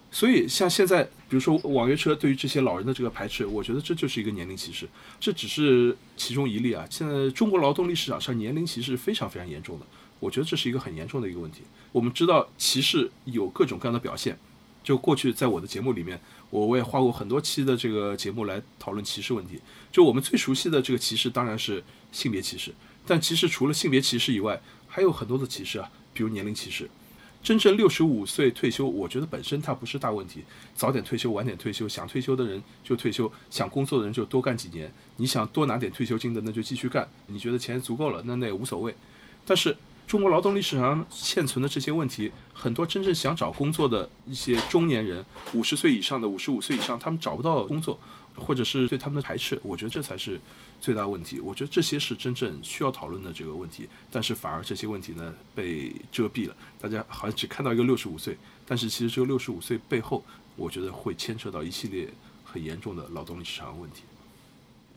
[0.10, 4.88] 所以像现在，比如说网约车对于这些老人的这个排斥，我觉得这就是一个年龄歧视，
[5.20, 6.88] 这只是其中一例啊。
[6.90, 9.86] 现在中国劳动力市场上年龄歧视非常非常严重的，
[10.20, 11.62] 我觉得这是一个很严重的一个问题。
[11.92, 14.38] 我们知道歧视有各种各样的表现。
[14.84, 16.18] 就过去在我的节目里面，
[16.50, 19.60] 我我也花过很多期的这个节目来讨论歧视问题。
[19.92, 22.74] 就我们最熟悉的这个歧视当然是性别歧视，
[23.06, 26.90] 但其实除了性别歧视以外，还有很多的歧视啊，比如年龄歧视。
[27.48, 30.44] 真正六十五岁退休，我觉得本身它不是大问题，
[30.76, 34.94] 早点退休晚点退休，想退休的人就退休，想工作的人就多干几年。
[35.16, 37.08] 你想多拿点退休金的，那就继续干。
[37.28, 38.94] 你觉得钱足够了，那那也无所谓。
[39.46, 39.78] 但是。
[40.06, 48.00] 中国劳动力市场上现存的这些问题，很多真正想找工作的一些中年人，五十岁以上的、五十五岁以上，他们找不到工作，
[48.34, 50.40] 或者是对他们的排斥，我觉得这才是
[50.80, 51.40] 最大问题。
[51.40, 60.24] 我觉得这些是真正需要讨论的这个问题，但是反而这些问题呢被遮蔽了，大家好像只看到一个六十五岁，但是其实这个六十五岁背后，
[60.56, 62.08] 我觉得会牵扯到一系列
[62.44, 64.04] 很严重的劳动力市场问题。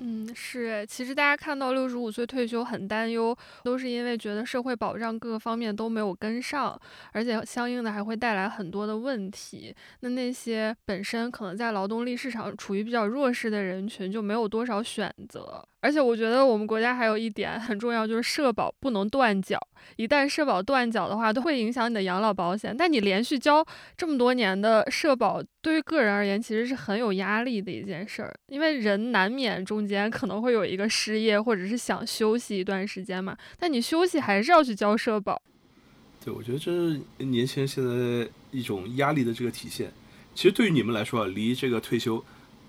[0.02, 6.80] 嗯，是其实大家看到六十五岁退休很担忧，都是因为觉得社会保障各个方面都没有跟上，
[7.12, 9.74] 而且相应的还会带来很多的问题。
[10.00, 15.62] 那那些本身可能在劳动力市场处于比较弱势的人群，就没有多少选择。
[15.80, 19.58] 而且我觉得我们国家还有一点很重要，就是社保不能断缴。
[19.96, 22.76] 一旦社保断缴的话，都会影响你的养老保险。
[22.76, 23.64] 但你连续交
[23.96, 28.34] 这么多年的社保，对于个人而言，其实是很有压力的一件事儿。
[28.48, 33.36] 因为人难免中间可能会有一个失业，或者是想休息一段时间嘛。
[33.58, 35.40] 但你休息还是要去交社保。
[36.22, 39.90] 对，我觉得这是年轻人现在一种压力的这个体现。
[40.34, 42.22] 其实对于你们来说啊，离这个退休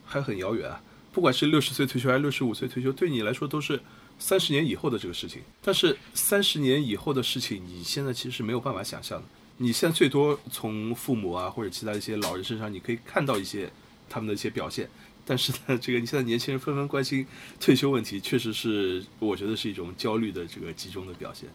[0.06, 0.72] 还很遥远。
[1.12, 3.80] 不管是六十岁退休还是六十五岁退休，对你来说都是
[4.18, 5.42] 三十年以后的这个事情。
[5.62, 9.28] 但是三十年以后的事情，你现在其实是没有办法想象的。
[9.58, 13.72] 你现在最多从父母啊或者其他一些老人身上，你可以看到一些
[14.10, 14.90] 他们的一些表现。
[15.24, 17.26] 但是呢，这个你现在年轻人纷纷关心
[17.60, 21.48] 退休问题，确实是我觉得是一种焦虑的这个集中的表现。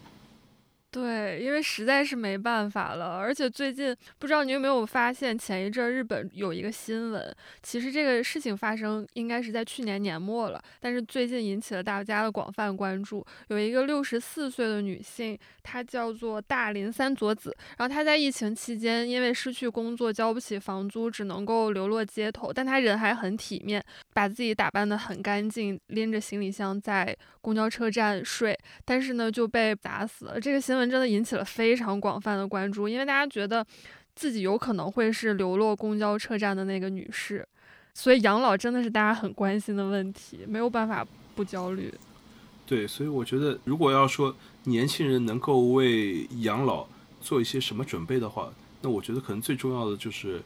[0.96, 13.22] 对，因为实在是没办法了，而且最近不知道你有没有发现，前一阵日本有一个新闻，其实这个事情发生应该是在去年年末了，但是最近引起了大家的广泛关注。
[13.48, 30.40] 有一个六十四岁的女性，她叫做大林三佐子，然后她在疫情期间因为失去工作，交不起房租，只能够流落街头，但她人还很体面，把自己打扮得很干净，拎着行李箱在公交车站睡，但是呢就被打死了。
[30.40, 30.85] 这个新闻。
[30.88, 33.66] 真的引起了非常广泛的关注，因为大家觉得
[34.14, 37.46] 自己有可能会是流落公交车站的那个女士，
[37.94, 41.92] 所以养老真的是大家很关心的问题，没有办法不焦虑。
[42.64, 46.86] 对，所以我觉得，如果要说年轻人能够为养老
[47.20, 50.42] 做一些什么准备的话，那我觉得可能最重要的就是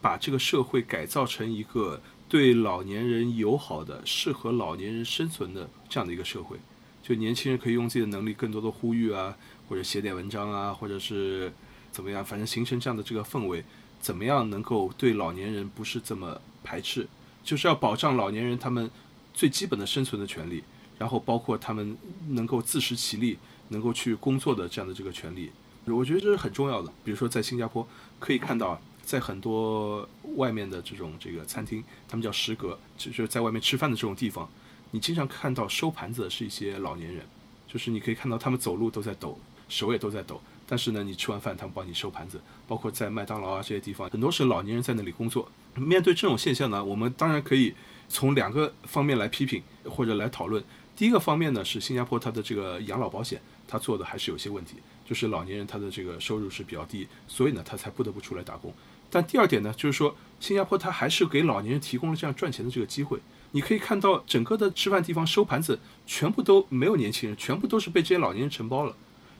[0.00, 6.58] 把这个社会改造成一个对老年人友好的、适合老年人生存的这样的一个社会。
[7.02, 9.36] 就年轻人可以用自己的能力，更多的呼吁啊。
[9.72, 11.50] 或者写点文章啊，或者是
[11.90, 13.64] 怎么样，反正形成这样的这个氛围，
[14.02, 17.08] 怎么样能够对老年人不是这么排斥？
[17.42, 18.90] 就是要保障老年人他们
[19.32, 20.62] 最基本的生存的权利，
[20.98, 21.96] 然后包括他们
[22.28, 25.50] 能够自食其力、能够去工作的这样的这个权利，
[25.86, 26.92] 我觉得这是很重要的。
[27.02, 27.88] 比如说在新加坡
[28.20, 30.06] 可以看到，在很多
[30.36, 34.46] 外面的这种这个餐厅，他们叫食阁，就是在外面吃饭的这种地方，
[34.90, 37.24] 你经常看到收盘子的是一些老年人，
[37.66, 39.38] 就是你可以看到他们走路都在抖。
[39.68, 45.48] 手也都在抖，但是呢，你吃完饭他们帮你收盘子，包括在麦当劳啊这些地方，很多是老年人在那里工作。
[45.74, 47.74] 面对这种现象呢，我们当然可以
[48.08, 50.62] 从两个方面来批评或者来讨论。
[50.94, 58.72] 第一个方面呢是新加坡它的这个养老保险，它做的还是有些问题，就是老年人他的这个收入是比较低，所以呢他才不得不出来打工。
[59.08, 63.18] 但第二点呢，就是说新加坡它还是给老年人提供了这样赚钱的这个机会。
[63.52, 68.94] 你可以看到整个的吃饭地方收盘子全部都没有年轻人，全部都是被这些老年人承包了。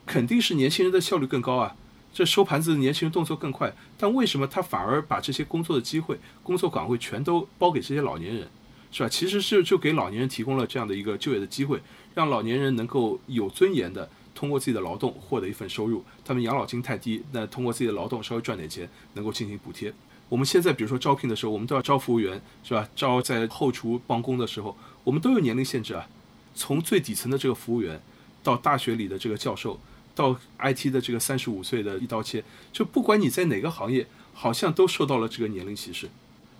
[0.07, 1.77] 肯定是年轻人的效率更高啊，
[2.13, 8.49] 这收盘子的年轻人动作更快，但为什么他反而把这些工作的机会、工作岗位全都包给这些老年人，
[8.91, 9.09] 是吧？
[9.09, 11.81] 其实是就给老年人提供了这样的一个就业的机会，
[12.15, 16.05] 让老年人能够有尊严的通过自己的劳动获得一份收入。
[16.25, 19.93] 他们养老金太低，那通过自己的劳动稍微赚点钱，能够进行补贴。
[20.29, 22.89] 我们现在比如说招聘的时候，我们都要招服务员，是吧？
[22.97, 26.09] 招在后厨帮工的时候，我们都有年龄限制啊。
[26.55, 28.01] 从最底层的这个服务员，
[28.43, 29.79] 到大学里的这个教授，
[30.15, 36.09] 到 IT 的这个三十五岁的一刀切，就不管你在哪个行业，好像都受到了这个年龄歧视。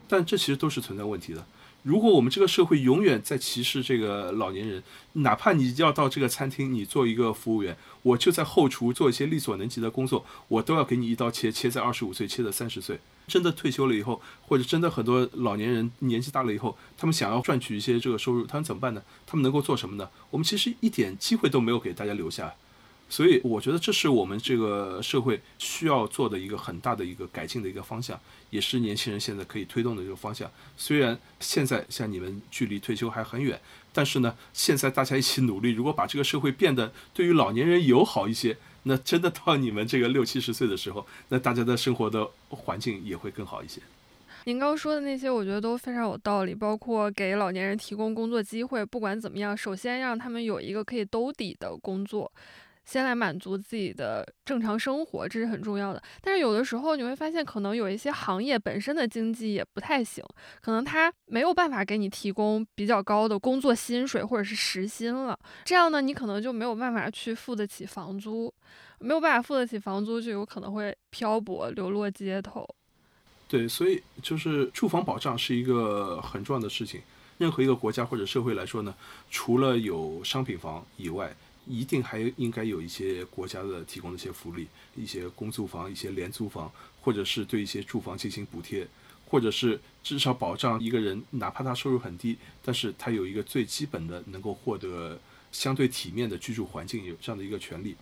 [0.09, 1.47] 但这其实都是存在问题的。
[1.83, 4.83] 如果我们这个社会永远在歧视这个老年人，
[5.15, 13.01] 哪怕你要到这个餐厅，你做一个服务员，我就在后厨做一些力所能及的工作，我都要给你一刀切，切在二十五岁，切在三十岁。
[13.27, 19.03] 真的退休了以后，或者真的很多老年人年纪大了以后，他们想要赚取一些这个收入，他们怎么办呢？
[19.27, 20.09] 他们能够做什么呢？
[20.31, 22.55] 我们其实一点机会都没有给大家留下。
[23.13, 30.51] 所以我觉得这是我们这个社会需要做的一个很大的一个改进的一个方向，也是年轻人现在可以推动的一个方向。
[30.79, 33.61] 虽然现在像你们距离退休还很远，
[33.93, 43.83] 但是呢，现在大家一起努力，如果把这个社会变得对于老年人友好一些，那真的到你们这个六七十岁的时候，那大家的生活的环境也会更好一些。
[44.45, 52.33] 您刚说的那些，我觉得都非常有道理，包括给老年人提供工作机会，不管怎么样，首先让他们有一个可以兜底的工作。
[52.85, 56.03] 先来满足自己的正常生活，这是很重要的。
[56.21, 60.25] 但是有的时候你会发现，可能有一些行业本身的经济也不太行，
[60.61, 65.39] 可能它没有办法给你提供比较高的工作薪水或者是时薪了。
[65.65, 68.53] 这样呢，你可能就没有办法去付得起房租，
[68.99, 72.69] 没有办法付得起房租，就有可能会漂泊流落街头。
[73.49, 77.01] 对，所以就是住房保障是一个很重要的事情。
[77.39, 78.95] 任何一个国家或者社会来说呢，
[79.31, 81.35] 除了有商品房以外，
[81.67, 86.71] 一定还应该有一些国家的提供的一些福利，一些公租房、一些廉租房，
[87.01, 88.87] 或者是对一些住房进行补贴，
[89.27, 95.19] 或者是至少保障一个人，哪怕他收入很低，但是他有一个最基本的能够获得
[95.53, 97.95] 相对体面的居住环境，有这样的一个权利。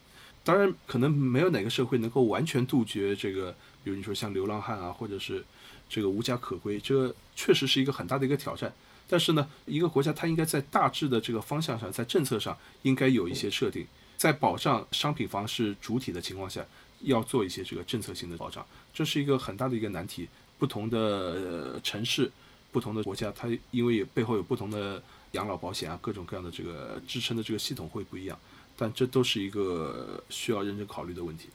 [0.43, 5.45] 当然，可能没有哪个社会能够完全杜绝这个，比如你说像流浪汉啊，或者是
[5.87, 8.73] 这个无家可归，这确实是一个很大的一个挑战。
[9.11, 13.85] 但是呢，一个国家它应该在大致的这个方向上，在政策上应该有一些设定，
[14.17, 16.65] 在保障商品房是主体的情况下，
[17.01, 20.29] 要做一些这个政策性的保障，这是一个很大的一个难题。
[20.59, 22.31] 不同的城市、
[22.71, 28.39] 不同的国家，它因为背后有不同的养老保险啊，各种各样的这个支撑的这个系统会不一样，
[28.77, 31.49] 但这都是一个需要认真考虑的问题。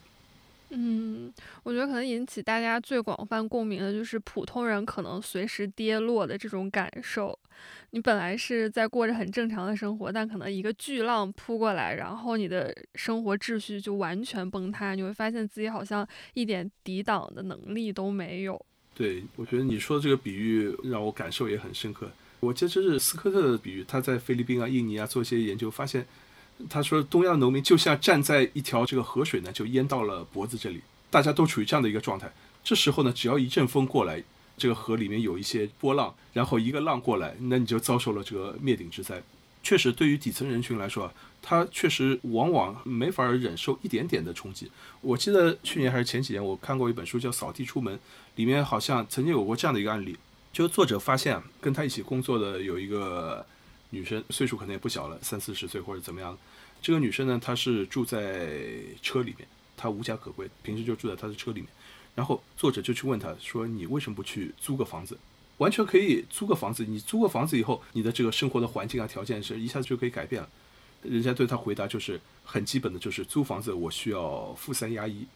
[0.69, 7.37] 嗯，我觉得可能引起大家最广泛共鸣的就是普通人可能随时跌落的这种感受。
[7.91, 14.95] 你本来是在过着很正常的生活，但可能一个巨浪扑过来，然后你的生活秩序就完全崩塌。
[14.95, 18.63] 你会发现自己好像一点抵挡的能力都没有。
[18.93, 22.09] 对，我觉得你说的这个比喻让我感受也很深刻。
[22.39, 26.05] 我记得这是斯科特的比喻，他在菲律宾啊、印尼啊做一些研究，发现。
[26.69, 32.31] 他说：“东亚农民就像站在一条这个河水呢，就淹到了脖子这里，大家都处于这样的一个状态。
[32.63, 34.23] 这时候呢，只要一阵风过来，
[34.57, 39.21] 这个河里面有一些波浪，然后一个浪过来，那你就遭受了这个灭顶之灾。
[39.63, 44.71] 确实，对于底层人群来说，他确实往往没法忍受一点点的冲击。
[45.01, 47.95] 我记得去年还是前几年，我看过一本书叫《扫地出门》，
[48.35, 50.17] 里面好像曾经有过这样的一个案例，
[50.53, 53.45] 就是作者发现跟他一起工作的有一个。”
[53.91, 56.37] 女生岁数可能也不小了，三四十岁或者怎么样。
[56.81, 58.49] 这个女生呢，她是住在
[59.01, 61.69] 车里面，她无家可归，平时就住在她的车里面。
[62.15, 65.17] 然后作者就去问他说：“你为什么不去租个房子？
[65.57, 66.85] 完全可以租个房子。
[66.85, 70.49] 你租个房子以后，你的这个生活的环境啊条件是一下子就可以改变了。”
[71.03, 75.27] 人家对他回答就是很基本的，就是租房子我需要付三押一。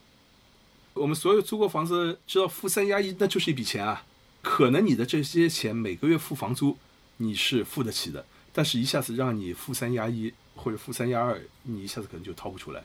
[0.93, 4.05] 我们所有租过房子知道，付三押一那就是一笔钱啊。
[4.41, 6.77] 可能你的这些钱每个月付房租
[7.17, 8.25] 你是付得起的。
[8.51, 12.83] 但是，一下子让你付三押一或者付三押二，你一下子可能就掏不出来，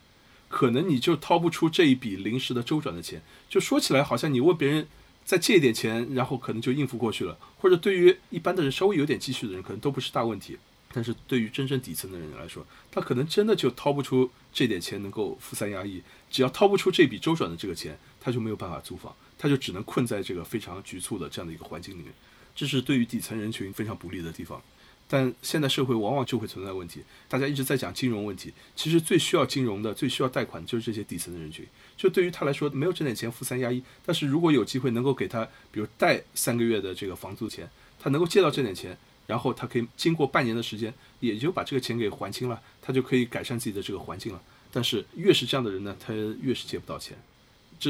[0.54, 3.20] 可能你就掏不出这一笔临时的周转的钱。
[3.48, 4.86] 就说起来，好像你问别人
[5.24, 10.56] 再借一点钱，然后可能就应付过去了，或者对于一般的人稍微有点积蓄的人，可能都不是大问题。
[10.92, 16.00] 但是对于真正底层的人来说，他可能真的就掏不出这点钱能够负三压一。
[16.30, 22.14] 只要掏不出这笔周转的这个钱，他就没有办法租房，他就只能困在这个非常局促的这样的一个环境里面。
[22.54, 24.62] 这是对于底层人群非常不利的地方。
[25.06, 31.64] 但现在社会往往就会存在问题，大家一直在讲金融问题，其实最需要金融的、最需要贷款就是这些底层的人群。
[31.96, 37.68] 就对于他来说，没有这点钱付三押一，但是如果有机会能够给他，比如贷三个月的这个房租钱，
[38.00, 38.96] 他能够借到这点钱，
[39.26, 44.42] 然后他可以经过半年的时间，也就把这个钱给还清了，他就可以改善自己的这个环境了。
[44.72, 47.16] 但是越是这样的人呢，他越是借不到钱。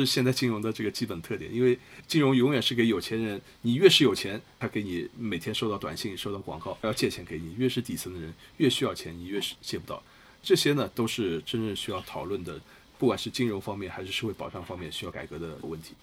[0.00, 10.02] 是现在金融的这个基本特点，因为金融永远是给有钱人，你越是有钱，他给你每天收到短信、收到广告，要借钱给你；越是底层的人，越需要钱，你越是借不到。
[10.42, 12.60] 这些呢，都是真正需要讨论的，
[12.98, 15.94] 不管是金融方面还是社会保障方面需要改革的问题。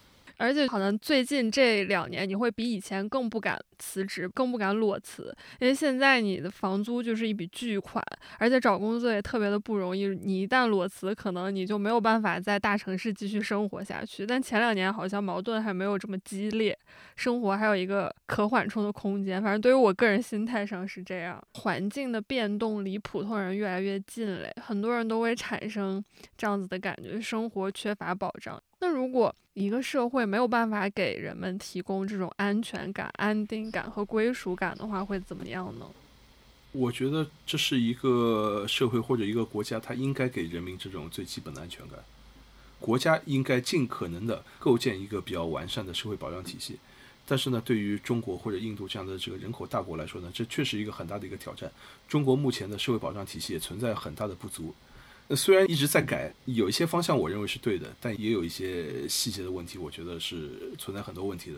[0.42, 8.04] 而且可能最近这两年，你会比以前更不敢辞职，更不敢裸辞，因为现在你的房租就是一笔巨款，
[8.40, 10.08] 而且找工作也特别的不容易。
[10.08, 14.26] 你一旦裸辞，可能你就没有办法在大城市继续生活下去。
[14.26, 16.78] 但前两年好像矛盾还没有这么激烈，
[17.16, 19.42] 生活还有一个可缓冲的空间。
[19.44, 26.04] 反正对于我个人心态上是这样，环境的变动离普通人越来越近嘞，很多人都会产生
[26.36, 28.62] 这样子的感觉，生活缺乏保障。
[28.82, 35.86] 那如果一个社会没有办法给人们提供这种安全感、安定感和归属感的话，会怎么样呢？
[36.72, 42.00] 我觉得这是一个社会或者一个国家，它应该给人民这种最基本的安全感。
[42.80, 46.80] 国家应该尽可能的构建一个比较完善的社会保障体系。
[47.28, 51.72] 但是呢，对于中国或者印度这样的这个人口大国来说呢，这确实一个很大的一个挑战。
[52.08, 54.74] 中国目前的社会保障体系也存在很大的不足。
[55.36, 61.58] 虽然一直在改，有一些方向我认为是对的，但也有一些细节的问题，我觉得是存在很多问题的。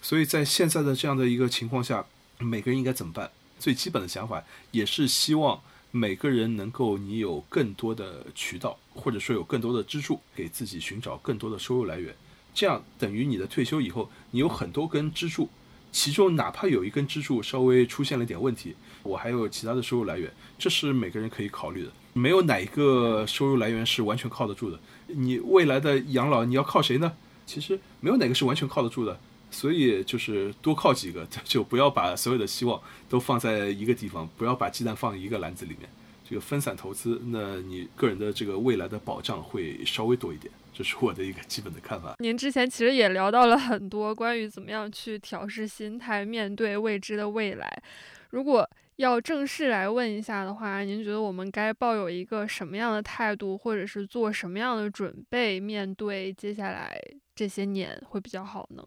[0.00, 2.04] 所以在现在的这样的一个情况下，
[2.38, 3.30] 每个人应该怎么办？
[3.60, 4.42] 最基本的想法
[4.72, 5.62] 也是希望
[5.92, 12.12] 每个人能够你有更多的渠道，或者说有更多的支柱，给自己寻找更多的收入来源。
[12.52, 15.48] 这样等于你的退休以后，你有很多根支柱，
[15.92, 21.92] 其中哪怕有一根支柱稍微出现了点问题，我还有其他的收入来源，这是每个人可以考虑的。
[22.12, 24.78] 没有哪一个收入来源是完全靠得住的。
[25.08, 27.12] 你未来的养老你要靠谁呢？
[27.46, 29.18] 其实没有哪个是完全靠得住的。
[29.50, 35.86] 所以就是多靠几个，就不要把所有的希望都放在一个地方，不要把鸡蛋放一个篮子里面。
[36.26, 40.50] 这个分散投资，那你个人的这个未来的保障会稍微多一点。
[40.72, 42.14] 这是我的一个基本的看法。
[42.20, 47.82] 您之前其实也聊到了很多关于怎么样去调试心态，面对未知的未来。
[48.30, 48.66] 如果
[48.96, 57.00] 要正式来问一下的话，您觉得我们该抱有一个什么样的态度，或者是做什么样的准备，面对接下来
[57.34, 58.86] 这些年会比较好呢？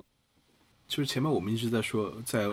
[0.88, 2.48] 就是前面我们一直在说，在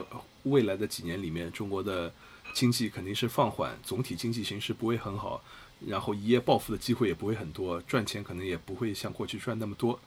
[0.44, 2.12] 未来的几年里面，中国的
[2.54, 5.44] 经济肯定是放缓，总体经济形势不会很好，
[5.86, 10.00] 然后一夜暴富的机会也不会很多，赚钱可能也不会像过去赚那么多。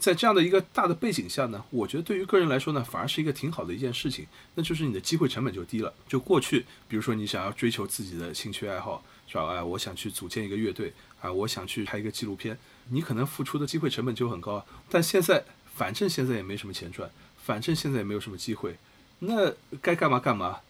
[0.00, 5.92] 在这样的一个大的背景下呢，我觉得对于个人来说呢，反而是一个挺好的一件事情，那就是你的机会成本就低了。
[6.08, 9.46] 就过去，比如说你想要追求自己的兴趣爱好，是吧？
[9.50, 10.90] 哎，我想去组建一个乐队，
[11.20, 14.64] 啊，我想去拍一个纪录片，你可能付出的机会成本就很高。
[14.88, 15.44] 但现在，
[15.76, 17.10] 反正现在也没什么钱赚，
[17.44, 18.76] 反正现在也没有什么机会，
[19.18, 20.60] 那该干嘛干嘛，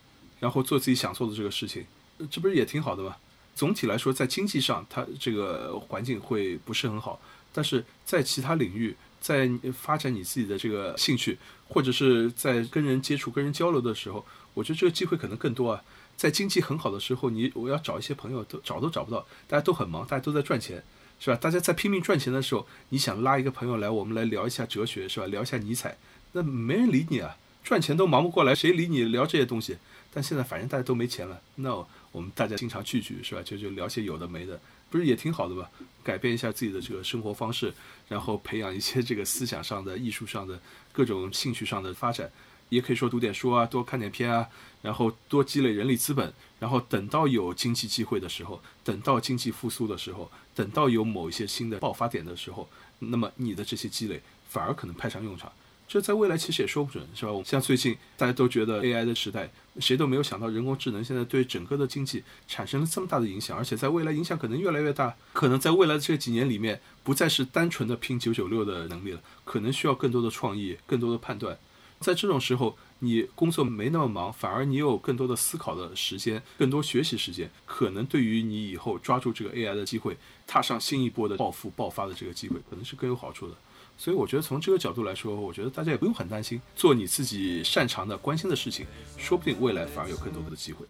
[0.41, 1.87] 然后做自己想做的这个事情，
[2.28, 3.16] 这不是也挺好的吗？
[3.55, 7.20] 总体来说，在经济上，它这个环境会不是很好，
[7.53, 8.97] 但是在其他领域。
[9.20, 15.82] 在发展你自己的这个兴趣，或者是在跟人接触、跟人交流的时候，我觉得这个机会可能更多啊。
[16.16, 20.82] 在经济很好的时候，你我要找一些朋友都找都找不到，大家都很忙，大家都在赚钱，
[21.18, 21.36] 是吧？
[21.36, 25.26] 大家在拼命赚钱的时候，你想拉一个朋友来，我们来聊一下哲学，是吧？
[25.26, 25.96] 聊一下尼采，
[26.32, 29.78] 那没人理你啊，赚钱都忙不过来，谁理你聊这些东西？
[30.12, 31.74] 但现在反正大家都没钱了，那
[32.12, 33.40] 我们大家经常聚聚，是吧？
[33.42, 34.60] 就就聊些有的没的。
[34.91, 35.70] 不是也挺好的吧？
[36.03, 37.72] 改变一下自己的这个生活方式，
[38.09, 40.61] 然后培养一些这个思想上的、艺术上的
[40.93, 42.30] 各种兴趣上的发展，
[42.70, 44.49] 也可以说读点书啊，多看点片啊，
[44.82, 52.68] 然后多积累人力资本，然后等到有经济机会的时候，等到经济复苏的时候，等到有某一些新的爆发点的时候，
[52.99, 55.53] 那么你的这些积累反而可能派上用场。
[55.91, 57.32] 这在未来其实也说不准，是吧？
[57.45, 65.16] 像最近大家都觉得 AI 的时代，谁都没有想到人工智能现在对整个的经济产生了这么大的影响，而且在未来影响可能越来越大。
[65.32, 71.59] 可能在未来的这几年里面，不再是单纯的拼九九六的能力了，可能需要更多的创意、更多的判断。
[71.99, 80.16] 在这种时候，你工作没那么忙，反而你有更多的思考的时间、更多学习时间，可能对于你以后抓住这个 AI 的机会，
[80.47, 83.55] 踏上新一波的暴富爆发的这个机会，可能是更有好处的。
[84.01, 88.86] 所以我觉得从这个角度来说，我觉得大家也不用很担心，做你自己擅长的、关心的事情，
[89.18, 90.86] 说不定未来反而有更多的机会。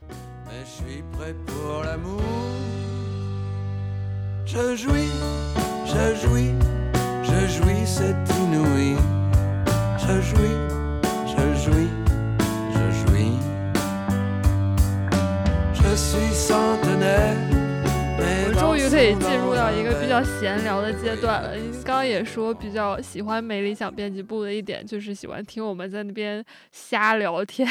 [18.89, 21.55] 可以进入到一个比较闲聊的阶段了。
[21.57, 27.69] 您刚刚也说比较喜欢美理想编辑部的一点，就是喜欢听我们在那边瞎聊天，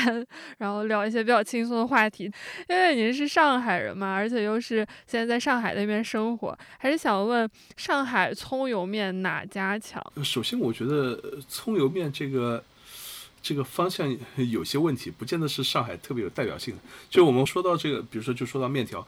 [0.57, 2.31] 然后聊一些比较轻松的话题。
[2.67, 10.01] 因为您是上海人嘛，而且又是现在在上海那边生活，还是想问上海葱油面哪家强？
[10.23, 12.63] 首先，我觉得葱油面这个。
[13.41, 14.05] 这个方向
[14.35, 16.81] 有些问题，不见得是上海特别有代表性的。
[17.09, 19.07] 就我们说到这个，比如说就说到面条，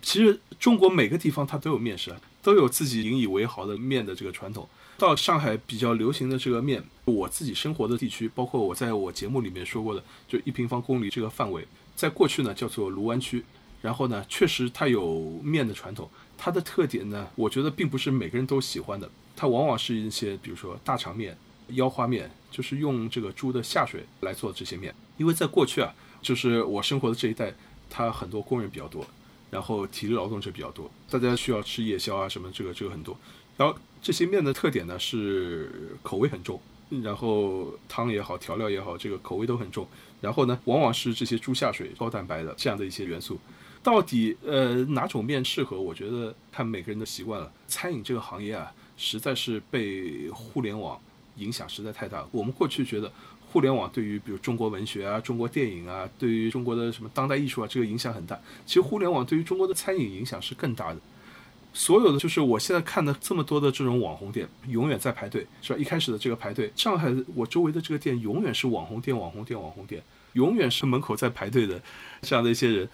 [0.00, 4.68] 其实中国每个地方它都有面食，都有自己引以为豪的面的这个传统。
[4.96, 11.66] 到上海比较流行的这个面，我自己生活的地区，包括我在我节目里面说过的，就一平方公里这个范围，
[11.96, 13.44] 在过去呢叫做卢湾区。
[13.80, 19.10] 然后呢，确实它有面的传统，它的特点呢，我觉得并不是每个人都喜欢的。
[19.34, 21.36] 它往往是一些，比如说大肠面、
[21.70, 24.94] 腰花面，就是用这个猪的下水来做这些面。
[25.16, 27.52] 因为在过去啊，就是我生活的这一带，
[27.90, 29.04] 它很多工人比较多，
[29.52, 33.14] 然后体力劳动者比较多，大家需要吃夜宵啊什么，这个这个很多。
[33.58, 36.58] 然后这些面的特点呢是口味很重，
[37.02, 39.86] 然后汤也好，调料也好，这个口味都很重。
[40.22, 43.38] 然后呢，往往是这些猪下水、高蛋白的这样的一些元素。
[43.82, 45.78] 到底呃哪种面适合？
[45.78, 47.52] 我觉得看每个人的习惯了。
[47.68, 50.98] 餐饮这个行业啊，实在是被互联网
[51.36, 52.26] 影响实在太大。
[52.32, 53.12] 我们过去觉得
[53.52, 58.40] 互联网对于比如中国文学啊、中国电影啊、对于中国的什么当代艺术啊，这个影响很大。
[58.64, 60.98] 其实互联网对于中国的餐饮影响是更大的。
[61.74, 65.78] 所有的就是我现在看的这么多的这种网红店，永远在排队，是吧？
[65.78, 71.80] 一开始的这个排队，上海我周围的这个店永远是网红店、网红店、网红店，永远是门口在排队的
[72.22, 72.88] 这样的一些人。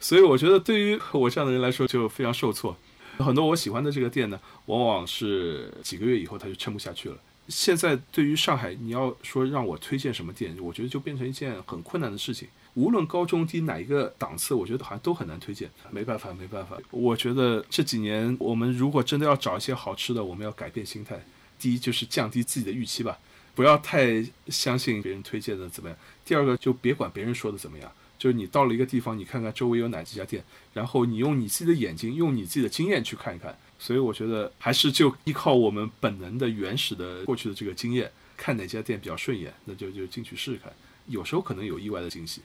[0.00, 2.76] 所以我觉得对于我这样的人来说就非常受挫。
[3.18, 7.16] 很多我喜欢的这个店呢，往往是几个月以后他就撑不下去了。
[7.48, 12.48] 现在对于上海，你要说让我推荐什么店，我觉得就变成一件很困难的事情。
[12.74, 15.70] 无论高中低哪一个档次，我觉得好像都很难推荐。
[15.90, 16.76] 没办法，没办法。
[16.90, 21.24] 我觉得这几年我们如果真的要找一些好吃的，我们要改变心态。
[21.58, 23.18] 第一就是降低自己的预期吧，
[23.54, 25.96] 不要太相信别人推荐的怎么样。
[26.24, 30.42] 第二个就别管别人说的怎么样，就是你到了一个地方，你看看周围有哪几家店，
[30.72, 33.56] 然后你用你自己的眼睛，用你自己的经验去看一看。
[33.84, 40.72] 所以我觉得还是就依靠我们本能的原始的过去的这个经验，看哪家店比较顺眼，那就就进去试试看。
[41.08, 42.40] 有时候可能有意外的惊喜。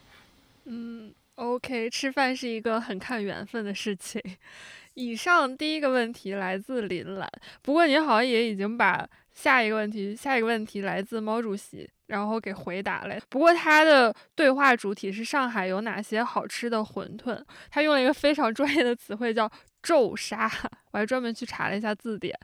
[0.65, 4.21] 嗯，OK，吃饭是一个很看缘分的事情。
[4.95, 7.31] 以上第一个问题来自林兰，
[7.61, 13.17] 不过你好像也已经把下一个问题，下一个问题来自毛主席，然后给回答了。
[13.29, 19.49] 不过他的对话主体是上海有哪些好吃的馄饨，他用了一个非常专业的词汇叫
[19.81, 20.51] “皱沙”，
[20.91, 22.37] 我还专门去查了一下字典。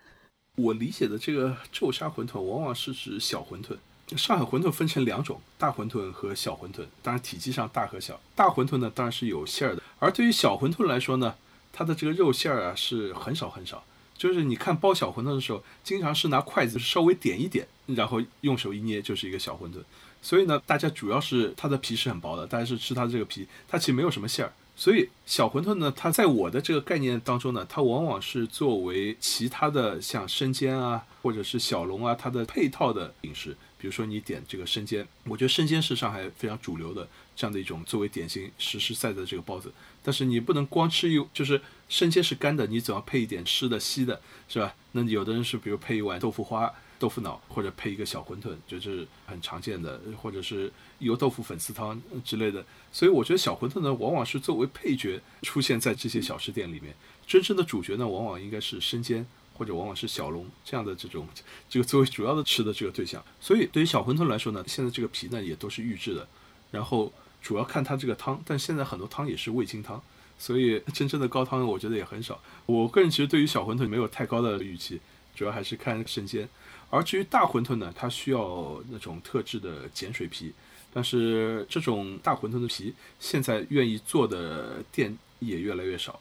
[0.55, 3.77] 我理解的这个皱沙馄饨，往往是指小馄饨。
[4.15, 6.85] 上海馄饨分成两种，大馄饨和小馄饨。
[7.01, 8.19] 当然体积上大和小。
[8.35, 9.81] 大馄饨呢，当然是有馅儿的。
[9.97, 11.35] 而对于小馄饨来说呢，
[11.73, 13.83] 它的这个肉馅儿啊是很少很少。
[14.15, 19.83] 就是你看包小馄饨的时候，经常是拿筷子稍微点一点，然后用手一捏就是一个小馄饨。
[20.21, 24.53] 所以呢，大家主要是它的皮是很薄的，大家是吃它的这个皮，它其实没有什么馅儿。
[24.75, 33.55] 所以小馄饨呢，它在我的这个概念当中呢，它往往是作为其他的像生煎啊，或者是小笼啊，它的配套的饮食。
[33.77, 39.71] 比如说你点这个生煎，我觉得生煎是上海非常主流的这样的一种作为点心实实在在的这个包子。
[40.01, 44.19] 但是你不能光吃一，就是生煎是干的，你总要配一点湿的稀的，
[44.49, 44.73] 是吧？
[44.93, 52.65] 那有的人是比如配一碗豆腐花、豆腐脑，或者配一个小馄饨，就是很常见的，或者是油豆腐粉丝汤之类的。
[52.91, 59.25] 所以我觉得小馄饨呢，往往是作为配角出现在这些小吃店里面，真正的主角呢，往往应该是生煎。
[59.57, 61.25] 或者往往是小笼这样的这种，
[61.69, 66.27] 这个作为主要的吃的这个对象，所以对于小馄饨来说呢，现在这个皮呢也都是预制的，
[66.71, 67.09] 然后
[67.41, 70.03] 主要看它这个汤，但现在很多汤也是味精汤，
[70.37, 72.41] 所以真正的高汤我觉得也很少。
[72.65, 74.99] 我个人其实对于小馄饨没有太高的预期，
[75.33, 76.49] 主要还是看生煎。
[76.89, 80.51] 而至于大馄饨呢，它需要那种特制的碱水皮，
[80.95, 86.17] 但是这种大馄饨的皮现在愿意做的店也越来越少。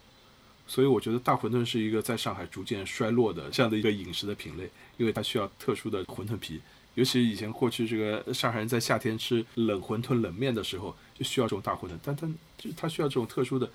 [0.67, 6.59] 所以我觉得大馄饨是一个在上海逐渐衰落的这样的一个饮食的品类，因为它需要特殊的馄饨皮，
[6.95, 13.69] 尤其以前过去这个上海人在夏天吃冷馄饨、冷面的时候，就需要这种大馄饨，但它就它需要这种特殊的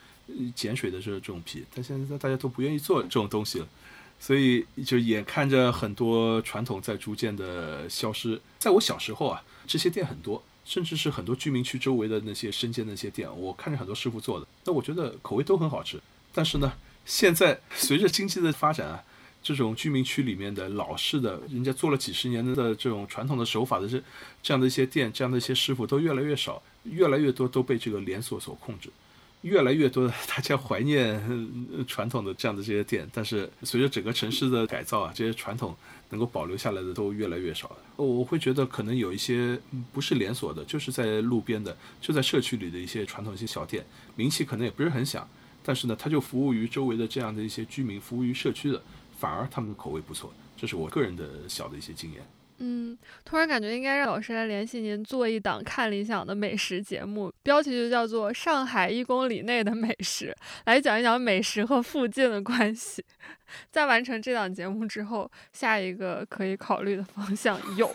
[0.55, 3.69] 碱水的这这种皮，但现在大家都不愿意做这种东西了，
[4.19, 8.41] 所以就眼看着很多传统在逐渐的消失。
[8.59, 16.01] 在我小时候啊，这些店很多，甚至是很多居民区周围的那些生煎那些店，我看着很多师傅做的，那我觉得口味都很好吃。
[16.33, 16.73] 但是呢，
[17.05, 19.03] 现在随着经济的发展啊，
[19.43, 24.01] 这种居民区里面的老式的，人家做了几十年的这种传统的手法的这
[24.45, 28.89] 这样的一些店，这样的一些师傅都越来越少，越来越多都被这个连锁所控制，
[29.41, 31.21] 越来越多的大家怀念
[31.89, 35.77] 传统的这样的这些店，但是随着整个城市的改造啊，这些传统
[36.11, 37.77] 能够保留下来的都越来越少了。
[37.97, 39.59] 我会觉得可能有一些
[39.93, 43.85] 不是连锁的，就是在路边的，就在社区里的一些传统一些小店，
[44.15, 45.27] 名气可能也不是很响。
[45.63, 48.83] 但是呢，它就服务于周围的这样的一些居民，服务于社区的，
[49.19, 52.23] 反而他们的口味不错，这是我个人的小的一些经验。
[52.63, 60.27] 嗯，突然感觉应该让老师来联系您做一档看理想的美食节目，标题就叫做《上海一公里内的美食》，
[60.67, 63.03] 来讲一讲美食和附近的关系。
[63.73, 67.91] 在完成这档节目之后，下一个可以考虑的方向有。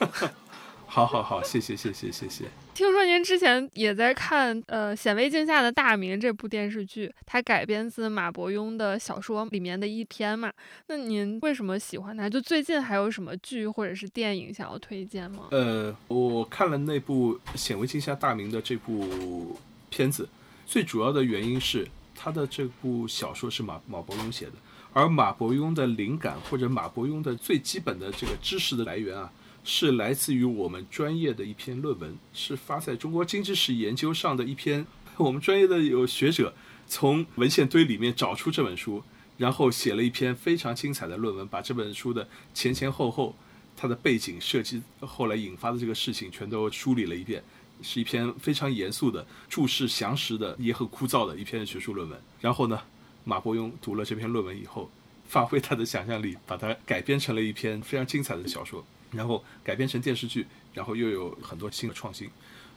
[0.95, 2.45] 好好好，谢谢谢谢谢谢。
[2.73, 10.49] 听说您之前也在看呃《显微镜下的大明》这部电视剧，它改编自马伯庸的小说里面的一篇嘛？
[10.87, 12.29] 那您为什么喜欢它？
[12.29, 15.47] 就最近还有什么剧或者是电影想要推荐吗？
[15.51, 20.29] 呃，我看了那部《显微镜下大明》的这部片子，
[20.65, 21.85] 最主要的原因是
[22.15, 24.53] 他的这部小说是马马伯庸写的，
[24.93, 29.29] 而马伯庸的灵感或者马伯庸的最基本的这个知识的来源啊。
[29.65, 34.85] 是来自于我们专业的一篇论文，是发在中国经济史研究上的一篇。
[35.17, 36.53] 我们专业的有学者
[36.87, 39.01] 从文献堆里面找出这本书，
[39.37, 43.35] 然后写了一篇非常精彩的论文，把这本书的前前后后、
[43.75, 47.43] 它的背景设计、后来引发的这个事情全都梳理了一遍，
[47.81, 52.21] 是一篇非常严肃的、注释详实的、也很枯燥的一篇学术论文。
[52.41, 52.79] 然后呢，
[53.23, 54.91] 马伯庸读了这篇论文以后，
[55.27, 58.85] 发挥他的想象力，把它改编成了一篇非常精彩的小说。
[59.15, 62.29] 然后改编成电视剧，然后又有很多新的创新，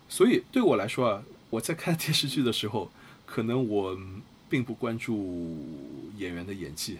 [0.08, 2.90] 所以对我来说啊，我在看电视剧的时候，
[3.26, 3.98] 可能我
[4.48, 5.58] 并不关注
[6.16, 6.98] 演员的演技，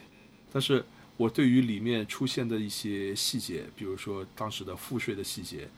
[0.53, 0.85] 但是
[1.17, 5.69] 我对于里面出现的一些细节，比如说当时的赋税的细节，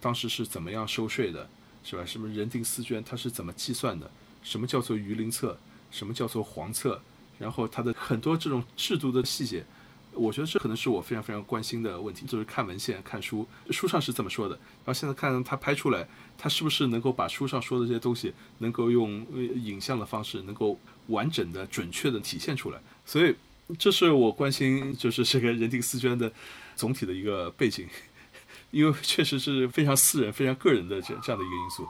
[0.00, 1.48] 当时是怎么样收税的，
[1.84, 2.04] 是吧？
[2.04, 4.10] 什么人定私捐，它是怎么计算的？
[4.42, 5.58] 什么叫做榆林册？
[5.90, 7.00] 什么叫做黄册？
[7.38, 9.64] 然后它的很多这种制度的细节。
[10.12, 16.06] 我觉得这可能是我非常非常关心的问题，就是看文献、看书，书上是这么说的，然后现在看他拍出来，
[16.36, 20.78] 他是不是能够把书上说的这些东西，能够用影像的方式，能够
[21.08, 22.80] 完整的、准确的体现出来。
[23.06, 23.34] 所以，
[23.78, 26.32] 这是我关心，就是这个人定思娟的
[26.74, 27.86] 总体的一个背景，
[28.72, 31.88] 因为确实是非常私人、非常个人的这这样的一个因素。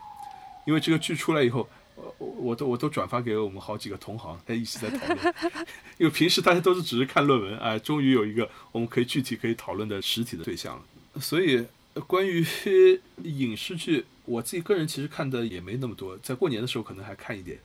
[0.66, 1.69] 因为这个剧出来以后。
[2.18, 5.34] 我我都我都转发给我们好几个同行，他一起在讨论。
[5.99, 11.20] 因为平时大家都是只是看论文，哎，终于有一个我们可以具体可以讨论的实体的对象了。
[11.20, 11.64] 所以
[12.07, 12.46] 关于
[13.24, 17.59] 影视剧，我自己个人其实看的也没那么多，在过年的时候可能还看一点。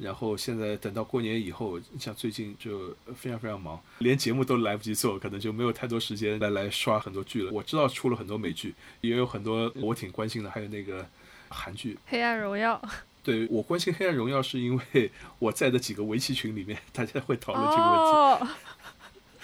[0.00, 7.52] 然后现在等到过年以后，像最近就非常非常忙，连节目都来不及做，可能就没有太多时间来来刷很多剧了。
[7.52, 11.06] 我知道出了很多美剧，也有很多我挺关心的，还有那个
[11.48, 12.80] 韩剧《黑暗荣耀》。
[13.24, 15.10] 对我关心《黑暗荣耀》，是因为
[15.40, 18.46] 我在的几个围棋群里面，大家会讨论这个问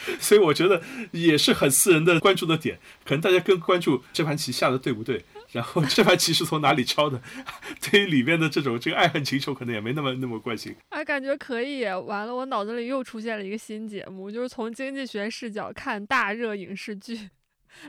[0.06, 2.78] 题， 所以我觉得也是很私人的关注的点。
[3.04, 7.20] 可能大家更关注这盘棋下的对不对，然后这盘棋是从哪里抄的。
[7.80, 10.76] 对于里面的这种这个爱恨情仇，可能也没那么那么关心。
[10.90, 11.84] 哎，感觉可以。
[11.84, 17.30] 完了，我脑子里又出现了一个新节目，就是从经济学视角看大热影视剧，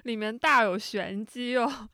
[0.03, 1.89] 里面大有玄机哦。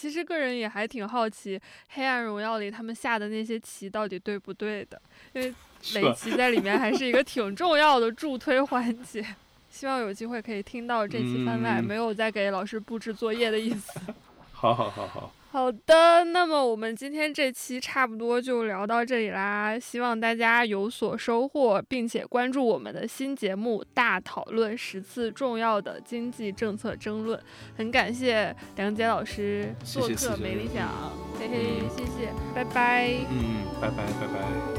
[0.00, 5.52] 其实个人也还挺好奇，《黑暗荣耀》里他们下的那些棋到底对不对的，因为
[5.96, 9.26] 围棋在里面还是一个挺重要的助推环节。
[9.68, 13.98] 希望有机会可以听到这期番外，没有在给老师布置作业的意思。
[14.52, 15.32] 好好好好。
[15.58, 27.36] 好的，那么我们今天这期差不多就聊到这里啦，希望大家有所收获，并且关注我们的新节目《大讨论十次重要的经济政策争论》。
[27.76, 30.88] 很感谢梁杰老师做客没理想，
[31.40, 33.10] 嘿嘿，谢谢，拜拜。
[33.28, 34.77] 嗯，拜拜，拜拜。